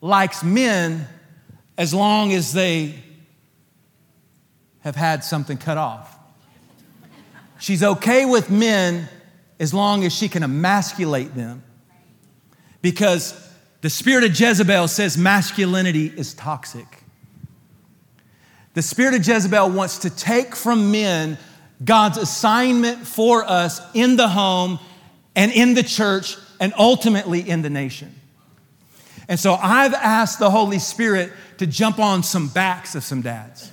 likes 0.00 0.42
men 0.42 1.06
as 1.78 1.94
long 1.94 2.32
as 2.32 2.52
they 2.52 2.96
have 4.80 4.96
had 4.96 5.22
something 5.22 5.56
cut 5.56 5.78
off. 5.78 6.18
She's 7.60 7.82
okay 7.82 8.24
with 8.24 8.50
men 8.50 9.08
as 9.60 9.72
long 9.72 10.04
as 10.04 10.12
she 10.12 10.28
can 10.28 10.42
emasculate 10.42 11.34
them. 11.34 11.62
Because 12.82 13.32
the 13.80 13.90
spirit 13.90 14.24
of 14.24 14.38
Jezebel 14.38 14.88
says 14.88 15.16
masculinity 15.16 16.06
is 16.06 16.34
toxic. 16.34 16.86
The 18.74 18.82
spirit 18.82 19.14
of 19.14 19.26
Jezebel 19.26 19.70
wants 19.70 19.98
to 19.98 20.10
take 20.10 20.56
from 20.56 20.90
men 20.90 21.38
God's 21.84 22.18
assignment 22.18 23.06
for 23.06 23.44
us 23.44 23.80
in 23.94 24.16
the 24.16 24.28
home 24.28 24.80
and 25.36 25.52
in 25.52 25.74
the 25.74 25.84
church 25.84 26.36
and 26.60 26.72
ultimately 26.76 27.48
in 27.48 27.62
the 27.62 27.70
nation. 27.70 28.17
And 29.28 29.38
so 29.38 29.54
I've 29.54 29.94
asked 29.94 30.38
the 30.38 30.50
Holy 30.50 30.78
Spirit 30.78 31.32
to 31.58 31.66
jump 31.66 31.98
on 31.98 32.22
some 32.22 32.48
backs 32.48 32.94
of 32.94 33.04
some 33.04 33.20
dads. 33.20 33.70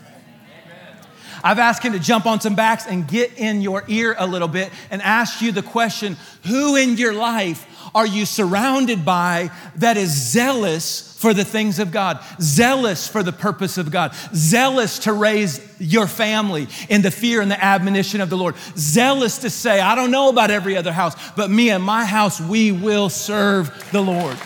I've 1.44 1.60
asked 1.60 1.84
him 1.84 1.94
to 1.94 2.00
jump 2.00 2.26
on 2.26 2.42
some 2.42 2.56
backs 2.56 2.88
and 2.88 3.08
get 3.08 3.38
in 3.38 3.62
your 3.62 3.84
ear 3.88 4.16
a 4.18 4.26
little 4.26 4.48
bit 4.48 4.72
and 4.90 5.00
ask 5.02 5.42
you 5.42 5.52
the 5.52 5.62
question 5.62 6.18
who 6.48 6.76
in 6.76 6.98
your 6.98 7.14
life 7.14 7.68
are 7.94 8.08
you 8.08 8.26
surrounded 8.26 9.06
by 9.06 9.52
that 9.76 9.96
is 9.96 10.10
zealous 10.10 11.16
for 11.20 11.36
the 11.36 11.46
things 11.46 11.78
of 11.78 11.92
God, 11.92 12.20
zealous 12.42 13.08
for 13.08 13.22
the 13.22 13.32
purpose 13.32 13.78
of 13.78 13.92
God, 13.92 14.14
zealous 14.34 15.00
to 15.00 15.14
raise 15.14 15.62
your 15.80 16.08
family 16.08 16.68
in 16.90 17.04
the 17.04 17.12
fear 17.12 17.42
and 17.42 17.50
the 17.50 17.64
admonition 17.64 18.22
of 18.22 18.30
the 18.32 18.38
Lord, 18.38 18.56
zealous 18.76 19.38
to 19.40 19.52
say, 19.52 19.80
I 19.80 19.94
don't 19.94 20.12
know 20.12 20.30
about 20.30 20.50
every 20.50 20.76
other 20.76 20.92
house, 20.92 21.16
but 21.34 21.52
me 21.52 21.70
and 21.70 21.84
my 21.84 22.06
house, 22.06 22.42
we 22.42 22.72
will 22.72 23.10
serve 23.10 23.92
the 23.92 24.02
Lord. 24.02 24.38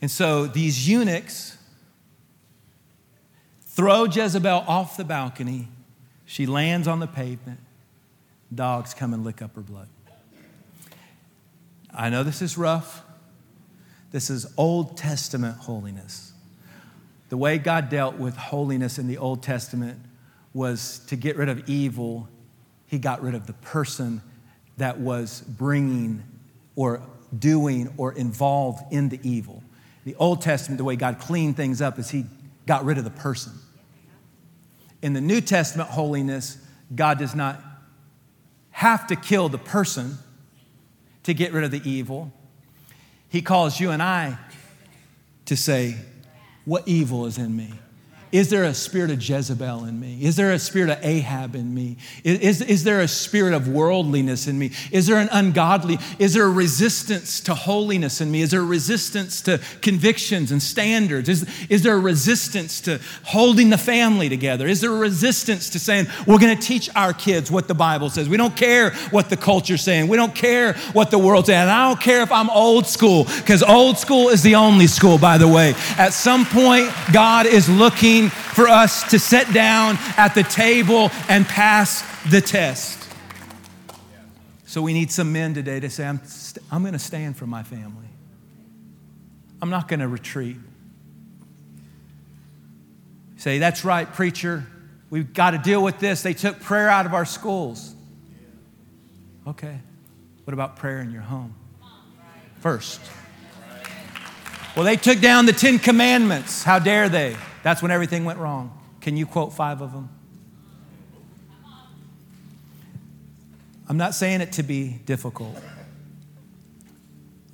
And 0.00 0.10
so 0.10 0.46
these 0.46 0.88
eunuchs 0.88 1.56
throw 3.62 4.04
Jezebel 4.04 4.64
off 4.66 4.96
the 4.96 5.04
balcony. 5.04 5.68
She 6.24 6.46
lands 6.46 6.88
on 6.88 7.00
the 7.00 7.06
pavement. 7.06 7.60
Dogs 8.54 8.94
come 8.94 9.14
and 9.14 9.24
lick 9.24 9.42
up 9.42 9.54
her 9.56 9.60
blood. 9.60 9.88
I 11.92 12.08
know 12.08 12.22
this 12.22 12.40
is 12.40 12.56
rough. 12.56 13.02
This 14.10 14.30
is 14.30 14.46
Old 14.56 14.96
Testament 14.96 15.58
holiness. 15.58 16.32
The 17.28 17.36
way 17.36 17.58
God 17.58 17.90
dealt 17.90 18.16
with 18.16 18.36
holiness 18.36 18.98
in 18.98 19.06
the 19.06 19.18
Old 19.18 19.42
Testament 19.42 20.00
was 20.52 21.00
to 21.06 21.16
get 21.16 21.36
rid 21.36 21.48
of 21.48 21.68
evil, 21.68 22.28
He 22.86 22.98
got 22.98 23.22
rid 23.22 23.34
of 23.34 23.46
the 23.46 23.52
person 23.52 24.20
that 24.78 24.98
was 24.98 25.42
bringing 25.42 26.24
or 26.74 27.02
doing 27.38 27.92
or 27.96 28.12
involved 28.12 28.92
in 28.92 29.10
the 29.10 29.20
evil. 29.22 29.62
The 30.04 30.14
Old 30.16 30.40
Testament, 30.40 30.78
the 30.78 30.84
way 30.84 30.96
God 30.96 31.18
cleaned 31.18 31.56
things 31.56 31.82
up 31.82 31.98
is 31.98 32.10
He 32.10 32.24
got 32.66 32.84
rid 32.84 32.98
of 32.98 33.04
the 33.04 33.10
person. 33.10 33.52
In 35.02 35.12
the 35.12 35.20
New 35.20 35.40
Testament 35.40 35.90
holiness, 35.90 36.58
God 36.94 37.18
does 37.18 37.34
not 37.34 37.62
have 38.70 39.06
to 39.08 39.16
kill 39.16 39.48
the 39.48 39.58
person 39.58 40.18
to 41.24 41.34
get 41.34 41.52
rid 41.52 41.64
of 41.64 41.70
the 41.70 41.88
evil. 41.88 42.32
He 43.28 43.42
calls 43.42 43.78
you 43.78 43.90
and 43.90 44.02
I 44.02 44.38
to 45.46 45.56
say, 45.56 45.96
What 46.64 46.86
evil 46.88 47.26
is 47.26 47.38
in 47.38 47.54
me? 47.56 47.72
Is 48.32 48.48
there 48.48 48.62
a 48.62 48.74
spirit 48.74 49.10
of 49.10 49.20
Jezebel 49.20 49.84
in 49.86 49.98
me? 49.98 50.18
Is 50.22 50.36
there 50.36 50.52
a 50.52 50.58
spirit 50.58 50.90
of 50.90 51.04
Ahab 51.04 51.56
in 51.56 51.74
me? 51.74 51.96
Is, 52.22 52.60
is 52.60 52.84
there 52.84 53.00
a 53.00 53.08
spirit 53.08 53.54
of 53.54 53.66
worldliness 53.66 54.46
in 54.46 54.56
me? 54.56 54.70
Is 54.92 55.08
there 55.08 55.16
an 55.16 55.28
ungodly? 55.32 55.98
Is 56.20 56.34
there 56.34 56.44
a 56.44 56.50
resistance 56.50 57.40
to 57.40 57.54
holiness 57.54 58.20
in 58.20 58.30
me? 58.30 58.42
Is 58.42 58.52
there 58.52 58.60
a 58.60 58.64
resistance 58.64 59.40
to 59.42 59.60
convictions 59.82 60.52
and 60.52 60.62
standards? 60.62 61.28
Is, 61.28 61.48
is 61.68 61.82
there 61.82 61.94
a 61.94 61.98
resistance 61.98 62.80
to 62.82 63.00
holding 63.24 63.70
the 63.70 63.78
family 63.78 64.28
together? 64.28 64.68
Is 64.68 64.80
there 64.80 64.92
a 64.92 64.98
resistance 64.98 65.68
to 65.70 65.80
saying, 65.80 66.06
we're 66.24 66.38
going 66.38 66.56
to 66.56 66.62
teach 66.62 66.88
our 66.94 67.12
kids 67.12 67.50
what 67.50 67.66
the 67.66 67.74
Bible 67.74 68.10
says? 68.10 68.28
We 68.28 68.36
don't 68.36 68.56
care 68.56 68.90
what 69.10 69.28
the 69.28 69.36
culture's 69.36 69.82
saying. 69.82 70.06
We 70.06 70.16
don't 70.16 70.36
care 70.36 70.74
what 70.92 71.10
the 71.10 71.18
world's 71.18 71.48
saying. 71.48 71.62
And 71.62 71.70
I 71.70 71.88
don't 71.88 72.00
care 72.00 72.22
if 72.22 72.30
I'm 72.30 72.50
old 72.50 72.86
school, 72.86 73.24
because 73.24 73.64
old 73.64 73.98
school 73.98 74.28
is 74.28 74.42
the 74.44 74.54
only 74.54 74.86
school, 74.86 75.18
by 75.18 75.36
the 75.36 75.48
way. 75.48 75.74
At 75.98 76.12
some 76.12 76.46
point, 76.46 76.90
God 77.12 77.46
is 77.46 77.68
looking 77.68 78.19
for 78.28 78.68
us 78.68 79.10
to 79.10 79.18
sit 79.18 79.52
down 79.52 79.96
at 80.16 80.34
the 80.34 80.42
table 80.42 81.10
and 81.28 81.46
pass 81.46 82.04
the 82.30 82.40
test. 82.40 82.98
So 84.66 84.82
we 84.82 84.92
need 84.92 85.10
some 85.10 85.32
men 85.32 85.54
today 85.54 85.80
to 85.80 85.90
say, 85.90 86.06
I'm, 86.06 86.22
st- 86.24 86.64
I'm 86.70 86.82
going 86.82 86.92
to 86.92 86.98
stand 86.98 87.36
for 87.36 87.46
my 87.46 87.62
family. 87.62 88.06
I'm 89.60 89.70
not 89.70 89.88
going 89.88 90.00
to 90.00 90.08
retreat. 90.08 90.56
Say, 93.36 93.58
that's 93.58 93.84
right, 93.84 94.12
preacher. 94.12 94.64
We've 95.08 95.32
got 95.32 95.52
to 95.52 95.58
deal 95.58 95.82
with 95.82 95.98
this. 95.98 96.22
They 96.22 96.34
took 96.34 96.60
prayer 96.60 96.88
out 96.88 97.06
of 97.06 97.14
our 97.14 97.24
schools. 97.24 97.94
Okay. 99.46 99.80
What 100.44 100.54
about 100.54 100.76
prayer 100.76 101.00
in 101.00 101.10
your 101.10 101.22
home? 101.22 101.54
First. 102.60 103.00
Well, 104.76 104.84
they 104.84 104.96
took 104.96 105.20
down 105.20 105.46
the 105.46 105.52
Ten 105.52 105.78
Commandments. 105.78 106.62
How 106.62 106.78
dare 106.78 107.08
they? 107.08 107.36
That's 107.62 107.82
when 107.82 107.90
everything 107.90 108.24
went 108.24 108.38
wrong. 108.38 108.78
Can 109.00 109.16
you 109.16 109.26
quote 109.26 109.52
five 109.52 109.80
of 109.80 109.92
them? 109.92 110.08
I'm 113.88 113.96
not 113.96 114.14
saying 114.14 114.40
it 114.40 114.52
to 114.52 114.62
be 114.62 115.00
difficult. 115.04 115.60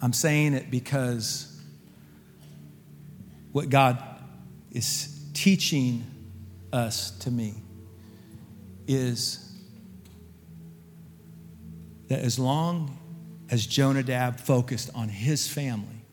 I'm 0.03 0.13
saying 0.13 0.55
it 0.55 0.71
because 0.71 1.61
what 3.53 3.71
God 3.71 4.03
is 4.71 5.19
teaching 5.33 6.05
us 6.73 7.13
to 7.21 7.31
me 7.31 7.55
is 8.87 9.51
that 12.09 12.21
as 12.21 12.39
long 12.39 12.99
as 13.51 13.67
Jonadab 13.67 14.39
focused 14.39 14.91
on 14.95 15.09
his 15.09 15.49
family, 15.49 16.05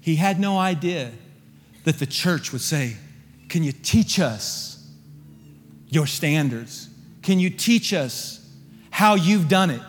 he 0.00 0.16
had 0.16 0.40
no 0.40 0.58
idea 0.58 1.12
that 1.84 2.00
the 2.00 2.06
church 2.06 2.52
would 2.52 2.60
say, 2.60 2.96
can 3.52 3.62
you 3.62 3.72
teach 3.72 4.18
us 4.18 4.82
your 5.86 6.06
standards? 6.06 6.88
Can 7.20 7.38
you 7.38 7.50
teach 7.50 7.92
us 7.92 8.40
how 8.90 9.14
you've 9.14 9.46
done 9.46 9.68
it? 9.68 9.82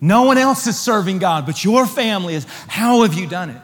No 0.00 0.22
one 0.22 0.38
else 0.38 0.66
is 0.66 0.80
serving 0.80 1.18
God, 1.18 1.44
but 1.44 1.62
your 1.62 1.86
family 1.86 2.34
is. 2.34 2.46
How 2.68 3.02
have 3.02 3.12
you 3.12 3.26
done 3.26 3.50
it? 3.50 3.60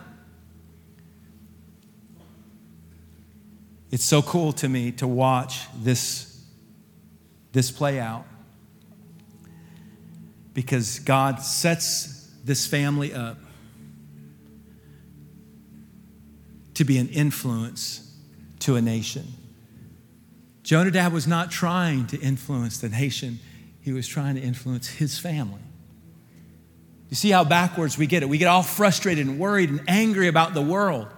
It's 3.90 4.04
so 4.04 4.20
cool 4.20 4.52
to 4.52 4.68
me 4.68 4.92
to 4.92 5.06
watch 5.06 5.62
this, 5.82 6.44
this 7.52 7.70
play 7.70 7.98
out 7.98 8.26
because 10.52 10.98
God 10.98 11.40
sets 11.40 12.30
this 12.44 12.66
family 12.66 13.14
up 13.14 13.38
to 16.74 16.84
be 16.84 16.98
an 16.98 17.08
influence 17.08 18.04
to 18.60 18.76
a 18.76 18.82
nation. 18.82 19.24
Jonadab 20.68 21.14
was 21.14 21.26
not 21.26 21.50
trying 21.50 22.06
to 22.08 22.20
influence 22.20 22.76
the 22.76 22.90
nation, 22.90 23.38
he 23.80 23.90
was 23.94 24.06
trying 24.06 24.34
to 24.34 24.40
influence 24.42 24.86
his 24.86 25.18
family. 25.18 25.62
You 27.08 27.16
see 27.16 27.30
how 27.30 27.42
backwards 27.42 27.96
we 27.96 28.06
get 28.06 28.22
it. 28.22 28.28
We 28.28 28.36
get 28.36 28.48
all 28.48 28.62
frustrated 28.62 29.26
and 29.26 29.38
worried 29.38 29.70
and 29.70 29.80
angry 29.88 30.28
about 30.28 30.52
the 30.52 30.60
world. 30.60 31.08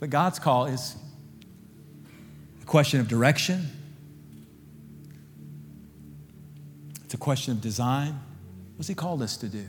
But 0.00 0.08
God's 0.08 0.38
call 0.38 0.64
is 0.64 0.96
a 2.62 2.64
question 2.64 3.00
of 3.00 3.08
direction, 3.08 3.68
It's 7.04 7.12
a 7.12 7.18
question 7.18 7.52
of 7.52 7.60
design. 7.60 8.18
What's 8.76 8.88
He 8.88 8.94
called 8.94 9.20
us 9.20 9.36
to 9.38 9.48
do? 9.48 9.64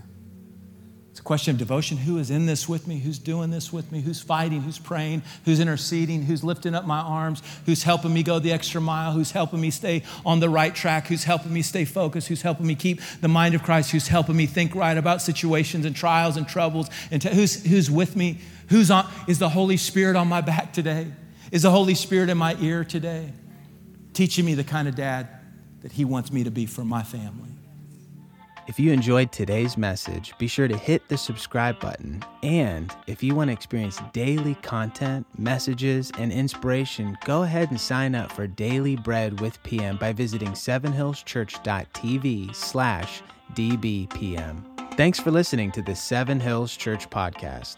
It's 1.20 1.26
a 1.26 1.28
question 1.28 1.52
of 1.52 1.58
devotion. 1.58 1.98
Who 1.98 2.18
is 2.18 2.32
in 2.32 2.46
this 2.46 2.70
with 2.70 2.88
me? 2.88 2.98
Who's 3.00 3.20
doing 3.20 3.52
this 3.52 3.74
with 3.74 3.92
me? 3.92 4.00
Who's 4.00 4.22
fighting? 4.22 4.62
Who's 4.62 4.80
praying? 4.80 5.22
Who's 5.44 5.60
interceding? 5.60 6.24
Who's 6.24 6.46
lifting 6.46 6.74
up 6.74 6.86
my 6.86 7.02
arms? 7.02 7.44
Who's 7.66 7.84
helping 7.84 8.14
me 8.14 8.24
go 8.24 8.40
the 8.40 8.54
extra 8.54 8.80
mile? 8.80 9.12
Who's 9.12 9.32
helping 9.32 9.60
me 9.60 9.70
stay 9.70 10.04
on 10.26 10.40
the 10.40 10.48
right 10.48 10.74
track? 10.74 11.08
Who's 11.08 11.26
helping 11.26 11.52
me 11.52 11.62
stay 11.62 11.84
focused? 11.84 12.30
Who's 12.30 12.42
helping 12.42 12.66
me 12.66 12.74
keep 12.74 13.02
the 13.20 13.28
mind 13.28 13.54
of 13.54 13.64
Christ? 13.64 13.92
Who's 13.92 14.08
helping 14.08 14.38
me 14.38 14.46
think 14.46 14.74
right 14.74 14.98
about 14.98 15.22
situations 15.22 15.86
and 15.86 15.94
trials 15.94 16.38
and 16.38 16.48
troubles? 16.48 16.90
And 17.12 17.22
t- 17.22 17.36
who's, 17.36 17.66
who's 17.66 17.92
with 17.92 18.16
me? 18.16 18.40
Who's 18.70 18.90
on? 18.90 19.06
Is 19.28 19.40
the 19.40 19.50
Holy 19.50 19.76
Spirit 19.76 20.16
on 20.16 20.30
my 20.30 20.40
back 20.40 20.72
today? 20.72 21.12
Is 21.52 21.64
the 21.64 21.72
Holy 21.72 21.96
Spirit 21.96 22.30
in 22.30 22.38
my 22.38 22.56
ear 22.62 22.86
today? 22.86 23.34
Teaching 24.14 24.46
me 24.46 24.54
the 24.54 24.64
kind 24.64 24.88
of 24.88 24.96
dad 24.96 25.28
that 25.82 25.92
He 25.92 26.06
wants 26.06 26.32
me 26.32 26.46
to 26.46 26.52
be 26.52 26.66
for 26.66 26.86
my 26.86 27.04
family. 27.04 27.50
If 28.70 28.80
you 28.80 28.92
enjoyed 28.92 29.32
today's 29.32 29.80
message, 29.80 30.36
be 30.38 30.46
sure 30.46 30.68
to 30.68 30.78
hit 30.78 31.08
the 31.08 31.18
subscribe 31.18 31.80
button. 31.80 32.24
And 32.44 32.94
if 33.08 33.24
you 33.24 33.34
want 33.34 33.48
to 33.48 33.54
experience 33.54 34.00
daily 34.14 34.54
content, 34.62 35.26
messages, 35.40 36.12
and 36.20 36.32
inspiration, 36.32 37.18
go 37.26 37.42
ahead 37.42 37.72
and 37.72 37.82
sign 37.82 38.14
up 38.14 38.32
for 38.32 38.46
Daily 38.46 38.96
Bread 38.96 39.42
with 39.42 39.64
PM 39.64 39.98
by 39.98 40.14
visiting 40.14 40.52
sevenhillschurch.tv 40.52 42.54
slash 42.54 43.24
dbpm. 43.56 44.94
Thanks 44.94 45.20
for 45.20 45.32
listening 45.32 45.72
to 45.72 45.82
the 45.82 45.96
Seven 45.96 46.40
Hills 46.40 46.78
Church 46.78 47.10
podcast. 47.10 47.78